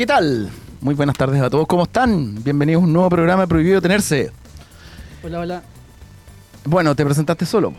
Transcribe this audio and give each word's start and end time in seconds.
¿Qué 0.00 0.06
tal? 0.06 0.48
Muy 0.80 0.94
buenas 0.94 1.14
tardes 1.14 1.42
a 1.42 1.50
todos, 1.50 1.66
¿cómo 1.66 1.82
están? 1.82 2.42
Bienvenidos 2.42 2.82
a 2.82 2.86
un 2.86 2.90
nuevo 2.94 3.10
programa 3.10 3.42
de 3.42 3.48
Prohibido 3.48 3.82
Tenerse. 3.82 4.32
Hola, 5.22 5.40
hola. 5.40 5.62
Bueno, 6.64 6.94
te 6.94 7.04
presentaste 7.04 7.44
solo. 7.44 7.74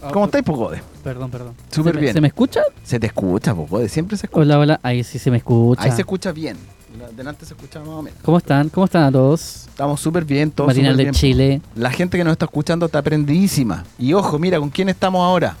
Ah, 0.00 0.10
¿Cómo 0.12 0.26
estáis, 0.26 0.44
Pogode? 0.44 0.80
Perdón, 1.02 1.28
perdón. 1.28 1.54
Súper 1.72 1.94
¿Se 1.94 1.96
me- 1.96 2.00
bien. 2.02 2.14
¿Se 2.14 2.20
me 2.20 2.28
escucha? 2.28 2.60
Se 2.84 3.00
te 3.00 3.08
escucha, 3.08 3.52
Pogode, 3.52 3.88
siempre 3.88 4.16
se 4.16 4.26
escucha. 4.26 4.42
Hola, 4.42 4.60
hola. 4.60 4.80
Ahí 4.84 5.02
sí 5.02 5.18
se 5.18 5.28
me 5.28 5.38
escucha. 5.38 5.82
Ahí 5.82 5.90
se 5.90 6.02
escucha 6.02 6.30
bien. 6.30 6.56
La- 7.00 7.08
Delante 7.08 7.44
se 7.44 7.54
escucha 7.54 7.80
más 7.80 7.88
o 7.88 8.02
menos. 8.02 8.20
¿Cómo 8.22 8.38
están? 8.38 8.68
¿Cómo 8.68 8.84
están 8.84 9.02
a 9.02 9.10
todos? 9.10 9.66
Estamos 9.66 10.00
súper 10.00 10.24
bien, 10.24 10.52
todos 10.52 10.68
Matinal 10.68 10.96
de 10.96 11.02
bien. 11.02 11.14
Chile. 11.14 11.60
La 11.74 11.90
gente 11.90 12.16
que 12.16 12.22
nos 12.22 12.30
está 12.30 12.44
escuchando 12.44 12.86
está 12.86 13.00
aprendidísima. 13.00 13.82
Y 13.98 14.12
ojo, 14.12 14.38
mira, 14.38 14.60
¿con 14.60 14.70
quién 14.70 14.88
estamos 14.88 15.20
ahora? 15.20 15.56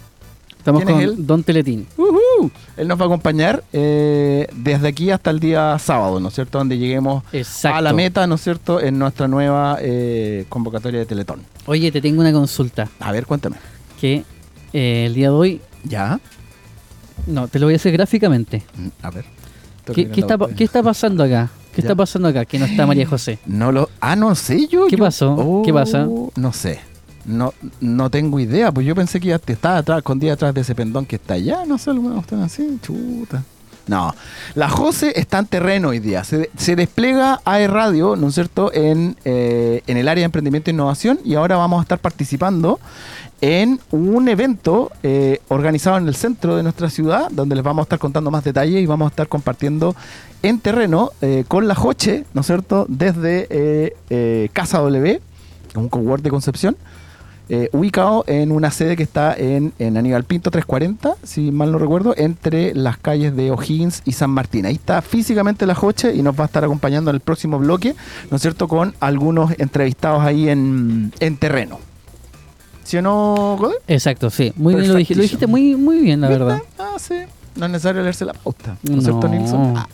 Estamos 0.66 0.82
¿Quién 0.82 0.94
con 0.96 1.02
es 1.04 1.10
él? 1.10 1.26
Don 1.28 1.44
Teletín. 1.44 1.86
Él 2.76 2.88
nos 2.88 2.98
va 2.98 3.04
a 3.04 3.06
acompañar 3.06 3.62
eh, 3.72 4.48
desde 4.52 4.88
aquí 4.88 5.12
hasta 5.12 5.30
el 5.30 5.38
día 5.38 5.78
sábado, 5.78 6.18
¿no 6.18 6.26
es 6.26 6.34
cierto? 6.34 6.58
Donde 6.58 6.76
lleguemos 6.76 7.22
Exacto. 7.32 7.78
a 7.78 7.80
la 7.82 7.92
meta, 7.92 8.26
¿no 8.26 8.34
es 8.34 8.40
cierto? 8.42 8.80
En 8.80 8.98
nuestra 8.98 9.28
nueva 9.28 9.78
eh, 9.80 10.44
convocatoria 10.48 10.98
de 10.98 11.06
Teletón. 11.06 11.42
Oye, 11.66 11.92
te 11.92 12.00
tengo 12.00 12.20
una 12.20 12.32
consulta. 12.32 12.88
A 12.98 13.12
ver, 13.12 13.26
cuéntame. 13.26 13.54
Que 14.00 14.24
eh, 14.72 15.04
el 15.06 15.14
día 15.14 15.28
de 15.28 15.34
hoy. 15.36 15.60
¿Ya? 15.84 16.18
No, 17.28 17.46
te 17.46 17.60
lo 17.60 17.66
voy 17.66 17.74
a 17.74 17.76
hacer 17.76 17.92
gráficamente. 17.92 18.64
Mm, 18.76 18.88
A 19.02 19.10
ver. 19.10 19.24
¿Qué, 19.94 20.10
está, 20.16 20.36
qué 20.56 20.64
está 20.64 20.82
pasando 20.82 21.22
acá? 21.22 21.48
¿Qué 21.72 21.80
Ya. 21.80 21.86
está 21.86 21.94
pasando 21.94 22.26
acá? 22.26 22.44
Que 22.44 22.58
no 22.58 22.64
está 22.64 22.86
María 22.88 23.06
José. 23.06 23.38
No 23.46 23.70
lo. 23.70 23.88
Ah, 24.00 24.16
no 24.16 24.34
sé 24.34 24.66
yo. 24.66 24.88
¿Qué 24.88 24.96
yo- 24.96 25.04
pasó? 25.04 25.62
¿Qué 25.64 25.72
pasa? 25.72 26.08
No 26.34 26.52
sé. 26.52 26.80
No, 27.26 27.52
no 27.80 28.08
tengo 28.08 28.38
idea, 28.38 28.70
pues 28.70 28.86
yo 28.86 28.94
pensé 28.94 29.18
que 29.18 29.28
ya 29.28 29.38
te 29.38 29.52
estaba 29.52 29.78
atrás, 29.78 29.98
escondida 29.98 30.34
atrás 30.34 30.54
de 30.54 30.60
ese 30.60 30.74
pendón 30.74 31.06
que 31.06 31.16
está 31.16 31.34
allá, 31.34 31.64
no 31.66 31.76
sé, 31.76 31.90
alguna 31.90 32.14
cuestión 32.14 32.42
así, 32.42 32.78
chuta. 32.80 33.42
No, 33.88 34.14
la 34.54 34.68
Jose 34.68 35.12
está 35.14 35.38
en 35.38 35.46
terreno 35.46 35.88
hoy 35.90 36.00
día. 36.00 36.24
Se, 36.24 36.50
se 36.56 36.74
despliega 36.74 37.40
AE 37.44 37.68
Radio, 37.68 38.16
¿no 38.16 38.28
es 38.28 38.34
cierto?, 38.34 38.72
en, 38.72 39.16
eh, 39.24 39.82
en 39.86 39.96
el 39.96 40.08
área 40.08 40.22
de 40.22 40.26
emprendimiento 40.26 40.70
e 40.70 40.74
innovación 40.74 41.20
y 41.24 41.34
ahora 41.34 41.56
vamos 41.56 41.78
a 41.78 41.82
estar 41.82 42.00
participando 42.00 42.80
en 43.40 43.78
un 43.92 44.28
evento 44.28 44.90
eh, 45.02 45.40
organizado 45.48 45.98
en 45.98 46.08
el 46.08 46.16
centro 46.16 46.56
de 46.56 46.64
nuestra 46.64 46.90
ciudad, 46.90 47.28
donde 47.30 47.54
les 47.54 47.62
vamos 47.62 47.82
a 47.82 47.84
estar 47.84 47.98
contando 48.00 48.30
más 48.30 48.42
detalles 48.42 48.82
y 48.82 48.86
vamos 48.86 49.06
a 49.06 49.10
estar 49.10 49.28
compartiendo 49.28 49.94
en 50.42 50.58
terreno 50.58 51.12
eh, 51.20 51.44
con 51.46 51.68
la 51.68 51.76
Joche, 51.76 52.24
¿no 52.34 52.40
es 52.40 52.46
cierto?, 52.46 52.86
desde 52.88 53.94
Casa 54.52 54.78
W, 54.78 55.20
un 55.76 55.88
cowork 55.88 56.22
de 56.22 56.30
Concepción, 56.30 56.76
eh, 57.48 57.68
ubicado 57.72 58.24
en 58.26 58.50
una 58.52 58.70
sede 58.70 58.96
que 58.96 59.02
está 59.02 59.34
en, 59.34 59.72
en 59.78 59.96
Aníbal 59.96 60.24
Pinto 60.24 60.50
340, 60.50 61.14
si 61.22 61.52
mal 61.52 61.70
no 61.72 61.78
recuerdo, 61.78 62.14
entre 62.16 62.74
las 62.74 62.98
calles 62.98 63.36
de 63.36 63.50
O'Higgins 63.50 64.02
y 64.04 64.12
San 64.12 64.30
Martín. 64.30 64.66
Ahí 64.66 64.74
está 64.74 65.00
físicamente 65.02 65.64
la 65.66 65.74
Joche 65.74 66.14
y 66.14 66.22
nos 66.22 66.38
va 66.38 66.42
a 66.44 66.46
estar 66.46 66.64
acompañando 66.64 67.10
en 67.10 67.14
el 67.16 67.20
próximo 67.20 67.58
bloque, 67.58 67.94
¿no 68.30 68.36
es 68.36 68.42
cierto?, 68.42 68.66
con 68.68 68.94
algunos 69.00 69.52
entrevistados 69.58 70.22
ahí 70.22 70.48
en, 70.48 71.12
en 71.20 71.36
terreno. 71.36 71.78
¿Sí 72.84 72.96
o 72.98 73.02
no, 73.02 73.56
Godoy? 73.58 73.76
Exacto, 73.88 74.30
sí. 74.30 74.52
Muy 74.56 74.74
bien 74.74 74.88
lo 74.88 74.94
dijiste. 74.94 75.16
Lo 75.16 75.22
dijiste 75.22 75.46
muy, 75.46 75.74
muy 75.74 75.98
bien, 75.98 76.20
la 76.20 76.28
verdad. 76.28 76.62
Ah, 76.78 76.94
sí. 76.98 77.14
No 77.56 77.66
es 77.66 77.72
necesario 77.72 78.02
leerse 78.02 78.24
la 78.24 78.32
pauta, 78.32 78.76
¿no, 78.82 78.92
No. 78.92 78.98
es 78.98 79.04
cierto, 79.04 79.28
Nilsson? 79.28 79.74
Ah. 79.76 79.88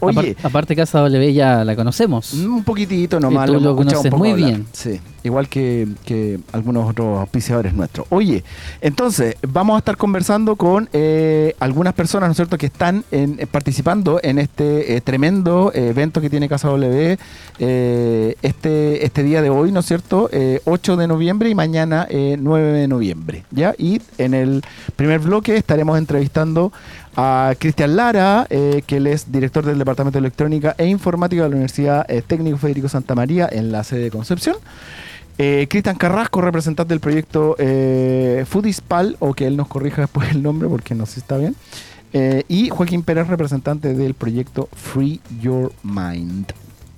Oye, 0.00 0.36
Apar- 0.36 0.46
aparte, 0.46 0.76
Casa 0.76 1.00
W 1.00 1.32
ya 1.32 1.64
la 1.64 1.76
conocemos. 1.76 2.32
un 2.34 2.64
poquitito 2.64 3.20
nomás. 3.20 3.46
Tú 3.46 3.52
hemos 3.52 3.62
lo 3.62 3.70
escuchado 3.70 4.02
un 4.02 4.10
poco 4.10 4.18
muy 4.18 4.30
hablar. 4.32 4.48
bien. 4.50 4.66
Sí, 4.72 5.00
igual 5.22 5.48
que, 5.48 5.86
que 6.04 6.40
algunos 6.52 6.88
otros 6.90 7.18
auspiciadores 7.20 7.74
nuestros. 7.74 8.06
Oye, 8.10 8.42
entonces, 8.80 9.36
vamos 9.46 9.74
a 9.76 9.78
estar 9.78 9.96
conversando 9.96 10.56
con 10.56 10.88
eh, 10.92 11.54
algunas 11.60 11.92
personas, 11.94 12.28
¿no 12.28 12.32
es 12.32 12.36
cierto?, 12.36 12.56
que 12.58 12.66
están 12.66 13.04
en- 13.10 13.36
eh, 13.38 13.46
participando 13.46 14.20
en 14.22 14.38
este 14.38 14.96
eh, 14.96 15.00
tremendo 15.00 15.70
evento 15.74 16.20
que 16.20 16.30
tiene 16.30 16.48
Casa 16.48 16.68
W 16.68 17.18
eh, 17.58 18.34
este, 18.42 19.04
este 19.04 19.22
día 19.22 19.42
de 19.42 19.50
hoy, 19.50 19.72
¿no 19.72 19.80
es 19.80 19.86
cierto?, 19.86 20.28
Eh, 20.32 20.60
8 20.64 20.96
de 20.96 21.06
noviembre 21.06 21.48
y 21.50 21.54
mañana 21.54 22.06
eh, 22.08 22.36
9 22.38 22.72
de 22.72 22.88
noviembre, 22.88 23.44
¿ya? 23.50 23.74
Y 23.78 24.00
en 24.18 24.34
el 24.34 24.62
primer 24.96 25.20
bloque 25.20 25.56
estaremos 25.56 25.98
entrevistando 25.98 26.72
a 27.16 27.54
Cristian 27.58 27.96
Lara, 27.96 28.46
eh, 28.50 28.82
que 28.86 28.96
él 28.96 29.06
es 29.06 29.30
director 29.30 29.64
del 29.64 29.78
Departamento 29.78 30.18
de 30.18 30.20
Electrónica 30.20 30.74
e 30.78 30.86
Informática 30.86 31.42
de 31.42 31.48
la 31.48 31.54
Universidad 31.54 32.06
eh, 32.08 32.22
Técnico 32.22 32.58
Federico 32.58 32.88
Santa 32.88 33.14
María 33.14 33.48
en 33.50 33.72
la 33.72 33.84
sede 33.84 34.02
de 34.02 34.10
Concepción. 34.10 34.56
Eh, 35.38 35.66
Cristian 35.70 35.96
Carrasco, 35.96 36.40
representante 36.40 36.92
del 36.92 37.00
proyecto 37.00 37.56
eh, 37.58 38.44
Foodispal, 38.46 39.16
o 39.20 39.32
que 39.34 39.46
él 39.46 39.56
nos 39.56 39.68
corrija 39.68 40.02
después 40.02 40.30
el 40.30 40.42
nombre 40.42 40.68
porque 40.68 40.94
no 40.94 41.06
sé 41.06 41.14
si 41.14 41.20
está 41.20 41.36
bien. 41.36 41.56
Y 42.48 42.70
Joaquín 42.70 43.04
Pérez, 43.04 43.28
representante 43.28 43.94
del 43.94 44.14
proyecto 44.14 44.68
Free 44.72 45.20
Your 45.40 45.72
Mind. 45.84 46.52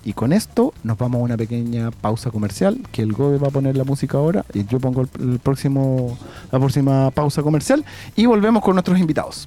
Y 0.05 0.15
con 0.15 0.33
esto 0.33 0.75
nos 0.83 0.99
vamos 0.99 1.21
a 1.21 1.25
una 1.25 1.37
pequeña 1.37 1.91
pausa 1.91 2.31
comercial, 2.31 2.81
que 2.91 3.03
el 3.03 3.13
Gobe 3.13 3.39
va 3.39 3.49
a 3.49 3.51
poner 3.51 3.77
la 3.77 3.85
música 3.85 4.19
ahora 4.19 4.45
y 4.53 4.65
yo 4.65 4.81
pongo 4.81 5.03
el 5.03 5.39
próximo, 5.39 6.19
la 6.51 6.59
próxima 6.59 7.11
pausa 7.13 7.43
comercial 7.43 7.85
y 8.17 8.27
volvemos 8.27 8.63
con 8.63 8.75
nuestros 8.75 8.99
invitados. 8.99 9.47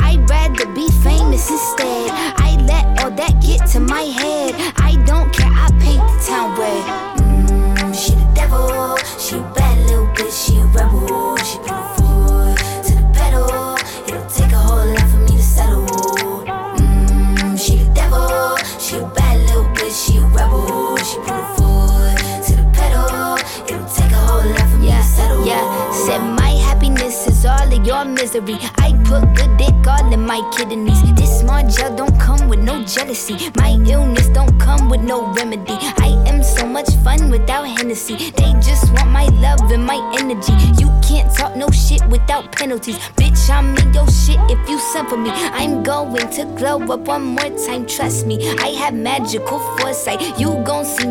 Misery. 28.33 28.57
I 28.77 28.93
put 29.05 29.35
good 29.35 29.57
dick 29.57 29.87
all 29.87 30.13
in 30.13 30.25
my 30.25 30.41
kidneys. 30.55 31.01
This 31.15 31.39
small 31.39 31.67
gel 31.67 31.95
don't 31.95 32.17
come 32.19 32.47
with 32.47 32.59
no 32.59 32.83
jealousy. 32.83 33.37
My 33.55 33.71
illness 33.85 34.27
don't 34.29 34.57
come 34.59 34.89
with 34.89 35.01
no 35.01 35.31
remedy. 35.33 35.77
I 35.97 36.23
am 36.27 36.43
so 36.43 36.65
much 36.65 36.89
fun 37.03 37.29
without 37.29 37.63
Hennessy. 37.63 38.15
They 38.31 38.53
just 38.61 38.91
want 38.93 39.09
my 39.09 39.25
love 39.25 39.71
and 39.71 39.85
my 39.85 39.99
energy. 40.19 40.53
You 40.79 40.89
can't 41.03 41.33
talk 41.35 41.55
no 41.55 41.69
shit 41.71 42.05
without 42.07 42.51
penalties. 42.51 42.97
Bitch, 43.17 43.49
I'm 43.49 43.75
in 43.77 43.93
your 43.93 44.07
shit 44.07 44.39
if 44.49 44.69
you 44.69 44.79
send 44.79 45.09
for 45.09 45.17
me. 45.17 45.29
I'm 45.31 45.83
going 45.83 46.29
to 46.31 46.45
glow 46.57 46.79
up 46.93 47.01
one 47.01 47.23
more 47.23 47.51
time, 47.65 47.85
trust 47.85 48.25
me. 48.25 48.37
I 48.59 48.69
have 48.81 48.93
magical 48.93 49.59
foresight. 49.77 50.39
You 50.39 50.61
gon' 50.63 50.85
see 50.85 51.07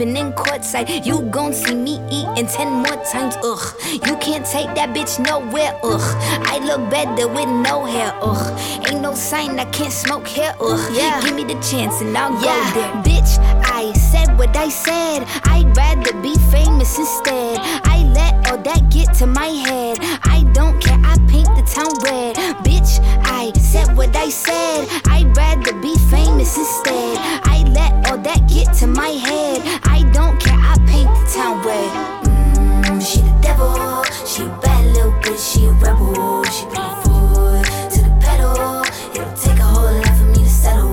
in 0.00 0.32
courtside. 0.32 1.04
You 1.04 1.22
gon' 1.30 1.52
see 1.52 1.74
me 1.74 2.00
eating 2.10 2.46
ten 2.46 2.68
more 2.68 3.02
times, 3.04 3.36
ugh. 3.42 3.74
You 3.92 4.16
can't 4.18 4.46
take 4.46 4.74
that 4.76 4.94
bitch 4.94 5.18
nowhere, 5.18 5.78
ugh. 5.82 6.16
I 6.46 6.58
look 6.58 6.88
better 6.90 7.26
with 7.26 7.48
no 7.48 7.84
hair, 7.84 8.12
ugh. 8.22 8.58
Ain't 8.88 9.00
no 9.00 9.14
sign 9.14 9.58
I 9.58 9.64
can't 9.66 9.92
smoke 9.92 10.26
here, 10.26 10.54
ugh. 10.60 10.92
Yeah. 10.94 11.20
Give 11.22 11.34
me 11.34 11.44
the 11.44 11.58
chance 11.60 12.00
and 12.00 12.16
I'll 12.16 12.32
go 12.32 12.40
there. 12.74 12.92
Bitch, 13.02 13.38
I 13.64 13.92
said 13.92 14.38
what 14.38 14.56
I 14.56 14.68
said. 14.68 15.24
I'd 15.44 15.76
rather 15.76 16.12
be 16.20 16.34
famous 16.52 16.98
instead. 16.98 17.58
I 17.84 18.04
let 18.14 18.50
all 18.50 18.58
that 18.58 18.90
get 18.90 19.14
to 19.14 19.26
my 19.26 19.48
head. 19.48 19.98
I 20.22 20.44
don't 20.52 20.80
care, 20.80 20.98
I 21.02 21.16
paint 21.28 21.48
the 21.56 21.64
town 21.66 21.92
red. 22.04 22.36
Bitch, 22.64 23.00
I 23.24 23.52
said 23.58 23.96
what 23.96 24.14
I 24.14 24.28
said. 24.30 24.88
I'd 25.06 25.36
rather 25.36 25.72
be 25.80 25.94
famous 26.10 26.56
instead. 26.56 27.18
I 27.44 27.64
let 27.74 28.10
all 28.10 28.18
that 28.18 28.48
get 28.48 28.72
to 28.78 28.86
my 28.86 29.08
head 29.08 29.62
town 31.38 31.62
way. 31.64 31.86
Mm, 32.26 33.00
she 33.00 33.20
the 33.20 33.30
devil, 33.40 34.02
she 34.26 34.42
a 34.42 34.48
bad 34.60 34.84
little 34.92 35.12
bitch, 35.22 35.38
she 35.38 35.66
a 35.66 35.70
rebel. 35.70 36.42
She 36.54 36.64
put 36.66 36.78
her 36.78 36.96
foot 37.02 37.64
to 37.92 37.98
the 38.06 38.12
pedal. 38.18 38.82
It'll 39.14 39.32
take 39.38 39.60
a 39.60 39.68
whole 39.72 39.94
lot 40.02 40.14
for 40.18 40.24
me 40.34 40.42
to 40.42 40.50
settle. 40.50 40.92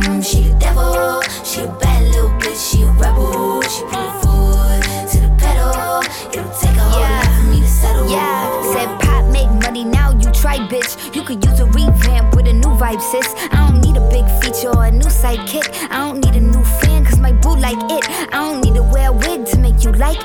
Mm, 0.00 0.24
she 0.24 0.48
the 0.48 0.54
devil, 0.58 1.20
she 1.44 1.60
a 1.60 1.68
bad 1.76 2.04
little 2.04 2.30
bitch, 2.40 2.56
she 2.56 2.84
a 2.84 2.90
rebel. 2.92 3.60
She 3.68 3.82
put 3.84 4.00
her 4.00 4.14
foot 4.22 4.82
to 5.12 5.16
the 5.24 5.30
pedal. 5.44 6.00
It'll 6.32 6.56
take 6.56 6.76
a 6.76 6.86
whole 6.88 7.00
yeah. 7.04 7.20
lot 7.20 7.32
for 7.36 7.46
me 7.52 7.60
to 7.60 7.68
settle. 7.68 8.08
Yeah, 8.08 8.72
said 8.72 8.90
pop, 9.00 9.24
make 9.30 9.50
money 9.60 9.84
now. 9.84 10.08
You 10.12 10.32
try, 10.32 10.56
bitch. 10.72 11.14
You 11.14 11.22
could 11.22 11.44
use 11.44 11.60
a 11.60 11.66
revamp 11.66 12.34
with 12.34 12.46
a 12.48 12.54
new 12.54 12.72
vibe, 12.80 13.02
sis. 13.02 13.28
I 13.52 13.68
don't 13.68 13.82
need 13.82 13.98
a 13.98 14.08
big 14.08 14.24
feature 14.40 14.70
or 14.74 14.86
a 14.86 14.90
new 14.90 15.10
sidekick. 15.20 15.68
I 15.90 15.98
don't 15.98 16.15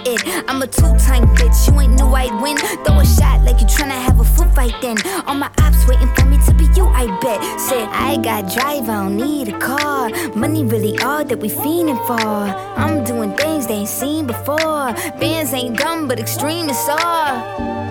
it. 0.06 0.46
I'm 0.48 0.62
a 0.62 0.68
two 0.68 0.94
time 0.98 1.26
bitch, 1.36 1.68
you 1.68 1.80
ain't 1.80 1.94
knew 1.94 2.08
I'd 2.08 2.42
win. 2.42 2.58
Throw 2.84 3.00
a 3.00 3.06
shot 3.06 3.44
like 3.44 3.60
you 3.62 3.68
tryna 3.68 4.00
have 4.02 4.20
a 4.20 4.24
foot 4.24 4.54
fight 4.56 4.76
then. 4.82 4.98
All 5.28 5.36
my 5.36 5.52
ops 5.60 5.88
waiting 5.88 6.14
for 6.16 6.26
me 6.26 6.38
to 6.46 6.54
be 6.54 6.66
you, 6.76 6.88
I 6.88 7.06
bet. 7.22 7.42
Said, 7.60 7.88
I 7.90 8.18
got 8.18 8.52
drive, 8.54 8.90
I 8.90 9.04
don't 9.04 9.18
need 9.18 9.50
a 9.50 9.60
car. 9.60 10.10
Money 10.36 10.64
really 10.64 10.98
all 11.00 11.24
that 11.26 11.40
we 11.40 11.50
fiending 11.50 12.02
for. 12.08 12.14
I'm 12.14 13.04
doing 13.04 13.36
things 13.36 13.68
they 13.68 13.76
ain't 13.76 13.90
seen 13.90 14.28
before. 14.28 14.94
Bands 15.20 15.54
ain't 15.54 15.78
dumb, 15.78 16.08
but 16.08 16.20
extreme 16.20 16.70
is 16.70 16.90
all. 16.90 17.91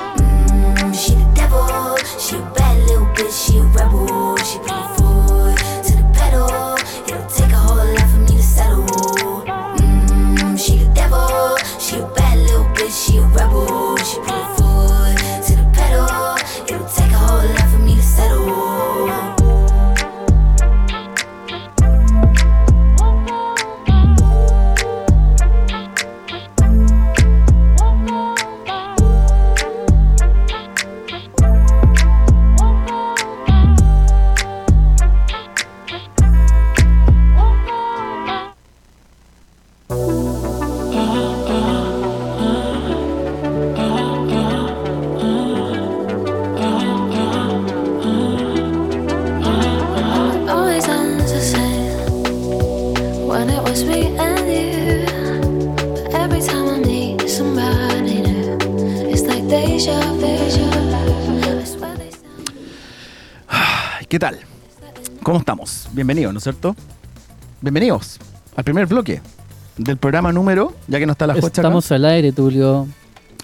¿No 66.31 66.37
es 66.37 66.43
cierto? 66.43 66.75
Bienvenidos 67.61 68.19
al 68.55 68.63
primer 68.63 68.85
bloque 68.85 69.21
del 69.77 69.97
programa 69.97 70.31
número, 70.31 70.73
ya 70.87 70.99
que 70.99 71.05
no 71.05 71.11
está 71.13 71.27
la 71.27 71.33
cocha 71.33 71.47
acá. 71.47 71.61
Estamos 71.61 71.91
al 71.91 72.05
aire, 72.05 72.31
Tulio. 72.31 72.87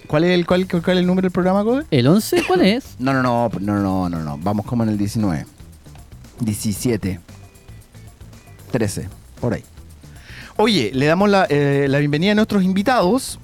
¿Cuál 0.07 0.23
es 0.23 0.31
el, 0.31 0.45
cuál, 0.45 0.67
cuál 0.67 0.81
es 0.97 1.01
el 1.01 1.07
número 1.07 1.25
del 1.25 1.31
programa, 1.31 1.63
Code? 1.63 1.85
¿El 1.91 2.07
11 2.07 2.43
cuál 2.47 2.61
es? 2.61 2.95
No, 2.99 3.13
no, 3.13 3.21
no, 3.21 3.49
no, 3.59 3.79
no, 3.81 4.09
no, 4.09 4.19
no. 4.23 4.37
Vamos 4.37 4.65
como 4.65 4.83
en 4.83 4.89
el 4.89 4.97
19. 4.97 5.45
17. 6.39 7.19
13. 8.71 9.09
Por 9.41 9.53
ahí. 9.53 9.63
Oye, 10.55 10.91
le 10.93 11.05
damos 11.05 11.29
la, 11.29 11.45
eh, 11.49 11.87
la 11.89 11.99
bienvenida 11.99 12.31
a 12.31 12.35
nuestros 12.35 12.63
invitados. 12.63 13.39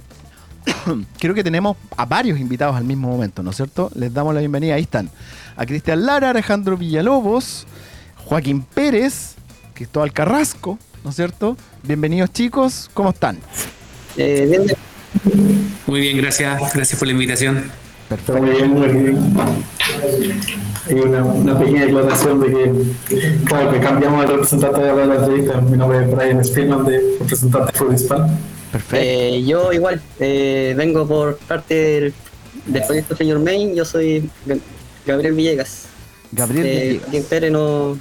Creo 1.20 1.34
que 1.34 1.44
tenemos 1.44 1.76
a 1.98 2.06
varios 2.06 2.40
invitados 2.40 2.76
al 2.76 2.86
mismo 2.86 3.10
momento, 3.10 3.44
¿no 3.44 3.52
es 3.52 3.58
cierto? 3.58 3.92
Les 3.96 4.14
damos 4.14 4.34
la 4.34 4.40
bienvenida. 4.40 4.76
Ahí 4.76 4.84
están. 4.84 5.10
A 5.58 5.66
Cristian 5.66 6.06
Lara, 6.06 6.30
Alejandro 6.30 6.78
Villalobos, 6.78 7.68
Joaquín 8.26 8.64
Pérez, 8.64 9.36
Cristóbal 9.74 10.12
Carrasco, 10.14 10.78
¿no 11.04 11.10
es 11.10 11.16
cierto? 11.16 11.58
Bienvenidos 11.84 12.32
chicos, 12.32 12.90
¿cómo 12.94 13.10
están? 13.10 13.38
Eh, 14.18 14.48
bien, 14.50 14.66
Muy 15.88 16.00
bien, 16.02 16.18
gracias. 16.18 16.74
Gracias 16.74 16.98
por 17.00 17.08
la 17.08 17.14
invitación. 17.14 17.72
Perfecto. 18.10 18.42
Muy 18.42 18.50
bien, 18.52 18.70
muy 18.72 18.88
bien. 18.88 19.34
Hay 20.88 20.96
una, 20.96 21.24
una 21.24 21.58
pequeña 21.60 21.86
declaración 21.86 22.42
de 22.42 22.48
que, 23.08 23.36
claro, 23.46 23.72
que 23.72 23.80
cambiamos 23.80 24.24
el 24.26 24.32
representante 24.32 24.82
de 24.82 25.06
la 25.06 25.16
entrevista. 25.16 25.62
Mi 25.62 25.78
nombre 25.78 26.04
es 26.04 26.12
Brian 26.16 26.44
Spillman, 26.44 26.86
de 26.86 27.00
representante 27.20 27.74
Hispano. 27.96 28.30
Perfecto. 28.72 28.98
Eh, 29.06 29.44
yo 29.46 29.72
igual, 29.72 30.02
eh, 30.20 30.74
vengo 30.78 31.08
por 31.08 31.38
parte 31.38 31.74
del, 31.76 32.14
del 32.68 32.84
proyecto 32.84 33.16
Señor 33.16 33.40
Main. 33.40 33.76
Yo 33.76 33.86
soy 33.86 34.30
Ga- 34.48 34.60
Gabriel 35.06 35.34
Villegas. 35.34 35.86
Gabriel 36.36 37.02
Eh, 37.12 37.24
Pérez 37.30 37.52
no, 37.52 37.98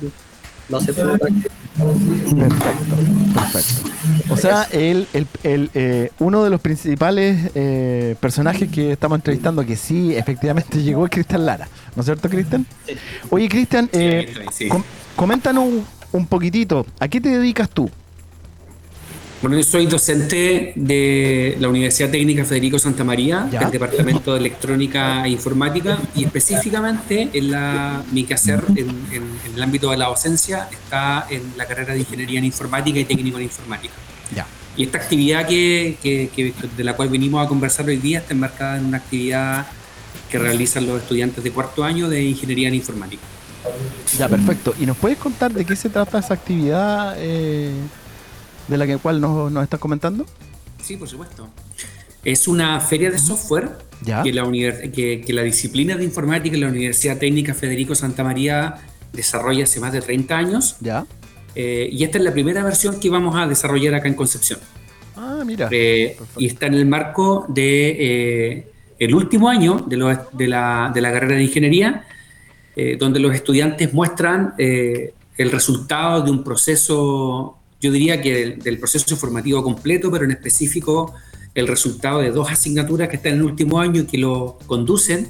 no 0.69 0.81
sé 0.81 0.93
por 0.93 1.19
Perfecto, 1.19 2.97
perfecto. 3.35 3.91
O 4.31 4.37
sea, 4.37 4.65
el, 4.73 5.07
el- 5.13 5.27
el, 5.43 5.71
eh, 5.75 6.11
uno 6.19 6.45
de 6.45 6.51
los 6.51 6.61
principales 6.61 7.51
eh, 7.55 8.15
personajes 8.21 8.71
que 8.71 8.93
estamos 8.93 9.17
entrevistando, 9.19 9.65
que 9.65 9.77
sí, 9.77 10.15
efectivamente 10.15 10.79
llegó, 10.83 11.05
es 11.05 11.11
Cristian 11.11 11.47
Lara. 11.47 11.69
¿No 11.97 12.01
es 12.01 12.07
cierto, 12.07 12.29
Cristian? 12.29 12.67
Sí. 12.87 12.95
Oye, 13.31 13.49
Cristian, 13.49 13.89
eh, 13.93 14.33
Sí, 14.35 14.65
sí. 14.65 14.69
com- 14.69 14.83
coméntanos 15.17 15.65
un, 15.65 15.85
un 16.13 16.27
poquitito, 16.27 16.87
¿a 17.01 17.09
qué 17.09 17.21
te 17.21 17.31
dedicas 17.31 17.69
tú? 17.71 17.91
Bueno, 19.43 19.57
yo 19.57 19.65
soy 19.65 19.87
docente 19.87 20.73
de 20.77 21.57
la 21.59 21.69
Universidad 21.69 22.11
Técnica 22.11 22.45
Federico 22.45 22.79
Santa 22.79 23.03
María, 23.03 23.41
del 23.51 23.73
Departamento 23.73 24.35
de 24.35 24.39
Electrónica 24.39 25.25
e 25.27 25.31
Informática, 25.31 25.99
y 26.15 26.25
específicamente 26.25 27.29
en 27.33 27.51
la, 27.51 28.05
mi 28.13 28.23
quehacer 28.23 28.63
en, 28.69 28.89
en- 29.11 29.39
en 29.45 29.55
el 29.57 29.63
ámbito 29.63 29.91
de 29.91 29.97
la 29.97 30.07
docencia 30.07 30.69
está 30.71 31.27
en 31.29 31.43
la 31.57 31.67
carrera 31.67 31.93
de 31.93 31.99
Ingeniería 32.01 32.39
en 32.39 32.45
Informática 32.45 33.01
y 33.01 33.05
Técnico 33.05 33.39
en 33.39 33.45
Informática. 33.45 33.95
Ya. 34.33 34.47
Y 34.77 34.85
esta 34.85 34.99
actividad 34.99 35.45
que, 35.49 35.97
que- 36.01 36.31
que- 36.35 36.55
de 36.77 36.85
la 36.85 36.95
cual 36.95 37.09
venimos 37.09 37.45
a 37.45 37.49
conversar 37.49 37.85
hoy 37.87 37.97
día 37.97 38.19
está 38.21 38.35
enmarcada 38.35 38.79
en 38.79 38.85
una 38.87 38.99
actividad 38.99 39.67
que 40.31 40.39
realizan 40.39 40.87
los 40.87 41.03
estudiantes 41.03 41.43
de 41.43 41.51
cuarto 41.51 41.83
año 41.83 42.09
de 42.09 42.23
Ingeniería 42.23 42.69
en 42.69 42.75
Informática. 42.77 43.23
Ya, 44.17 44.29
perfecto. 44.29 44.73
¿Y 44.81 44.87
nos 44.87 44.97
puedes 44.97 45.19
contar 45.19 45.53
de 45.53 45.65
qué 45.65 45.75
se 45.75 45.89
trata 45.89 46.21
esa 46.21 46.35
actividad 46.35 47.15
eh, 47.19 47.73
de 48.69 48.77
la 48.79 48.87
que 48.87 48.97
cual 48.99 49.21
nos, 49.21 49.51
nos 49.53 49.63
estás 49.65 49.81
comentando? 49.81 50.27
Sí, 50.83 50.97
por 50.97 51.09
supuesto. 51.09 51.49
Es 52.25 52.47
una 52.49 52.81
feria 52.81 53.11
de 53.11 53.19
software 53.19 53.71
Ya. 54.03 54.23
que 54.23 54.33
la, 54.33 54.45
que, 54.93 55.23
que 55.25 55.33
la 55.33 55.43
disciplina 55.43 55.97
de 55.97 56.05
informática 56.05 56.55
en 56.55 56.61
la 56.63 56.69
Universidad 56.69 57.19
Técnica 57.19 57.55
Federico 57.55 57.95
Santa 57.95 58.23
María 58.25 58.77
desarrolla 59.13 59.65
hace 59.65 59.79
más 59.81 59.93
de 59.93 60.01
30 60.01 60.37
años. 60.37 60.77
Ya. 60.81 61.05
eh, 61.55 61.89
y 61.93 62.03
esta 62.05 62.19
es 62.19 62.25
la 62.25 62.33
primera 62.33 62.63
versión 62.65 62.99
que 62.99 63.11
vamos 63.11 63.37
a 63.37 63.47
desarrollar 63.47 63.95
acá 63.95 64.09
en 64.09 64.15
Concepción. 64.15 64.59
Ah, 65.17 65.43
mira. 65.45 65.69
Eh, 65.71 66.17
y 66.39 66.47
está 66.47 66.67
en 66.67 66.75
el 66.75 66.87
marco 66.87 67.45
de 67.49 67.91
eh, 68.57 68.73
el 68.99 69.15
último 69.15 69.49
año 69.49 69.85
de, 69.87 69.97
lo- 69.97 70.27
de 70.33 70.49
la, 70.49 70.91
de 70.95 71.01
la 71.01 71.13
carrera 71.13 71.37
de 71.37 71.43
ingeniería, 71.45 72.05
donde 72.99 73.21
los 73.21 73.35
estudiantes 73.35 73.93
muestran 73.93 74.55
el 74.57 75.51
resultado 75.51 76.23
de 76.23 76.31
un 76.31 76.43
proceso, 76.43 77.59
yo 77.83 77.93
diría 77.93 78.23
que 78.23 78.33
del, 78.35 78.59
del 78.61 78.79
proceso 78.79 79.17
formativo 79.17 79.63
completo, 79.63 80.11
pero 80.11 80.25
en 80.25 80.31
específico 80.31 81.15
el 81.55 81.69
resultado 81.69 82.21
de 82.21 82.31
dos 82.31 82.51
asignaturas 82.51 83.09
que 83.09 83.17
están 83.17 83.33
en 83.33 83.39
el 83.41 83.45
último 83.45 83.81
año 83.81 84.03
y 84.03 84.07
que 84.07 84.17
lo 84.17 84.59
conducen 84.67 85.29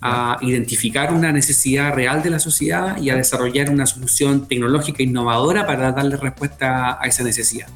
a 0.00 0.38
identificar 0.40 1.12
una 1.12 1.30
necesidad 1.30 1.92
real 1.94 2.22
de 2.22 2.30
la 2.30 2.38
sociedad 2.38 2.96
y 3.02 3.10
a 3.10 3.16
desarrollar 3.16 3.68
una 3.68 3.84
solución 3.84 4.48
tecnológica 4.48 5.02
innovadora 5.02 5.66
para 5.66 5.92
darle 5.92 6.16
respuesta 6.16 6.98
a 6.98 7.06
esa 7.06 7.22
necesidad. 7.22 7.66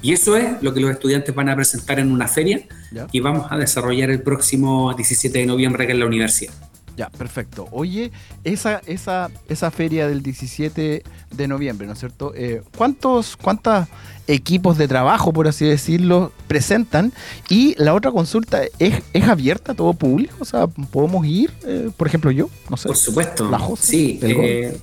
Y 0.00 0.12
eso 0.12 0.36
es 0.36 0.62
lo 0.62 0.72
que 0.72 0.80
los 0.80 0.90
estudiantes 0.90 1.34
van 1.34 1.48
a 1.48 1.56
presentar 1.56 1.98
en 1.98 2.10
una 2.12 2.28
feria 2.28 2.60
Ya. 2.92 3.06
que 3.08 3.20
vamos 3.20 3.46
a 3.50 3.58
desarrollar 3.58 4.10
el 4.10 4.22
próximo 4.22 4.94
17 4.94 5.38
de 5.40 5.44
noviembre 5.44 5.84
acá 5.84 5.92
en 5.92 5.98
la 6.00 6.06
universidad. 6.06 6.54
Ya, 6.96 7.10
perfecto. 7.10 7.68
Oye, 7.72 8.10
esa, 8.42 8.80
esa, 8.86 9.30
esa 9.48 9.70
feria 9.70 10.08
del 10.08 10.22
17 10.22 11.02
de 11.30 11.48
noviembre, 11.48 11.86
¿no 11.86 11.92
es 11.92 11.98
cierto? 11.98 12.32
Eh, 12.34 12.62
¿Cuántos 12.76 13.36
cuántos 13.36 13.86
equipos 14.26 14.78
de 14.78 14.88
trabajo, 14.88 15.30
por 15.32 15.46
así 15.46 15.66
decirlo, 15.66 16.32
presentan? 16.48 17.12
Y 17.50 17.74
la 17.76 17.92
otra 17.92 18.10
consulta, 18.12 18.62
¿es, 18.78 19.02
es 19.12 19.24
abierta 19.28 19.72
a 19.72 19.74
todo 19.74 19.92
público? 19.92 20.36
O 20.40 20.44
sea, 20.46 20.66
¿podemos 20.68 21.26
ir? 21.26 21.50
eh, 21.66 21.90
por 21.96 22.06
ejemplo, 22.06 22.30
yo, 22.30 22.48
no 22.70 22.76
sé. 22.78 22.88
Por 22.88 22.96
supuesto. 22.96 23.50
La 23.50 23.58
Jose, 23.58 23.86
sí. 23.92 24.18
eh, 24.22 24.78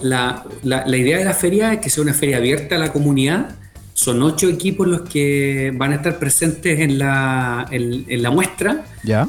la, 0.00 0.44
la- 0.64 0.84
la 0.86 0.96
idea 0.96 1.18
de 1.18 1.24
la 1.24 1.34
feria 1.34 1.72
es 1.74 1.80
que 1.80 1.88
sea 1.88 2.02
una 2.02 2.14
feria 2.14 2.38
abierta 2.38 2.74
a 2.74 2.78
la 2.78 2.92
comunidad 2.92 3.54
Son 3.96 4.20
ocho 4.22 4.48
equipos 4.48 4.88
los 4.88 5.02
que 5.02 5.72
van 5.76 5.92
a 5.92 5.94
estar 5.96 6.18
presentes 6.18 6.80
en 6.80 6.98
la, 6.98 7.64
en- 7.70 8.04
en 8.08 8.22
la 8.24 8.30
muestra. 8.30 8.84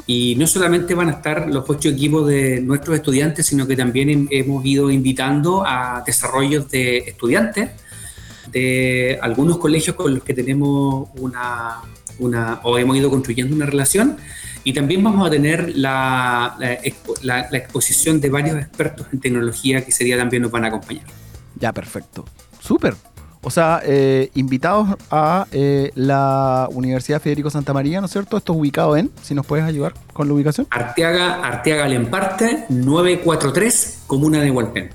Y 0.08 0.34
no 0.36 0.46
solamente 0.48 0.92
van 0.94 1.08
a 1.08 1.12
estar 1.12 1.48
los 1.48 1.64
ocho 1.70 1.88
equipos 1.88 2.26
de 2.26 2.60
nuestros 2.60 2.96
estudiantes, 2.96 3.46
sino 3.46 3.66
que 3.68 3.76
también 3.76 4.08
hem- 4.08 4.28
hemos 4.30 4.64
ido 4.66 4.90
invitando 4.90 5.64
a 5.64 6.02
desarrollos 6.04 6.68
de 6.68 6.98
estudiantes 6.98 7.70
de 8.50 9.18
algunos 9.22 9.58
colegios 9.58 9.94
con 9.96 10.14
los 10.14 10.22
que 10.24 10.34
tenemos 10.34 11.08
una, 11.18 11.76
una 12.18 12.60
o 12.64 12.76
hemos 12.78 12.96
ido 12.96 13.08
construyendo 13.08 13.54
una 13.54 13.66
relación. 13.66 14.16
Y 14.64 14.72
también 14.72 15.00
vamos 15.04 15.24
a 15.26 15.30
tener 15.30 15.76
la, 15.76 16.56
la 16.58 16.82
expo- 16.82 17.20
la- 17.22 17.46
la 17.50 17.58
exposición 17.58 18.20
de 18.20 18.30
varios 18.30 18.56
expertos 18.58 19.06
en 19.12 19.20
tecnología 19.20 19.84
que 19.84 19.90
ese 19.90 20.02
día 20.02 20.16
también 20.18 20.42
nos 20.42 20.50
van 20.50 20.64
a 20.64 20.68
acompañar. 20.68 21.04
Ya, 21.60 21.72
perfecto. 21.72 22.24
Súper. 22.60 22.96
O 23.46 23.50
sea, 23.50 23.80
eh, 23.84 24.28
invitados 24.34 24.88
a 25.08 25.46
eh, 25.52 25.92
la 25.94 26.66
Universidad 26.72 27.22
Federico 27.22 27.48
Santa 27.48 27.72
María, 27.72 28.00
¿no 28.00 28.06
es 28.06 28.12
cierto? 28.12 28.36
Esto 28.36 28.52
es 28.52 28.58
ubicado 28.58 28.96
en, 28.96 29.08
si 29.22 29.36
nos 29.36 29.46
puedes 29.46 29.64
ayudar 29.64 29.94
con 30.12 30.26
la 30.26 30.34
ubicación. 30.34 30.66
Arteaga, 30.68 31.46
Arteaga 31.46 31.86
Lemparte, 31.86 32.64
943, 32.70 34.02
Comuna 34.08 34.40
de 34.42 34.50
Hualpén. 34.50 34.90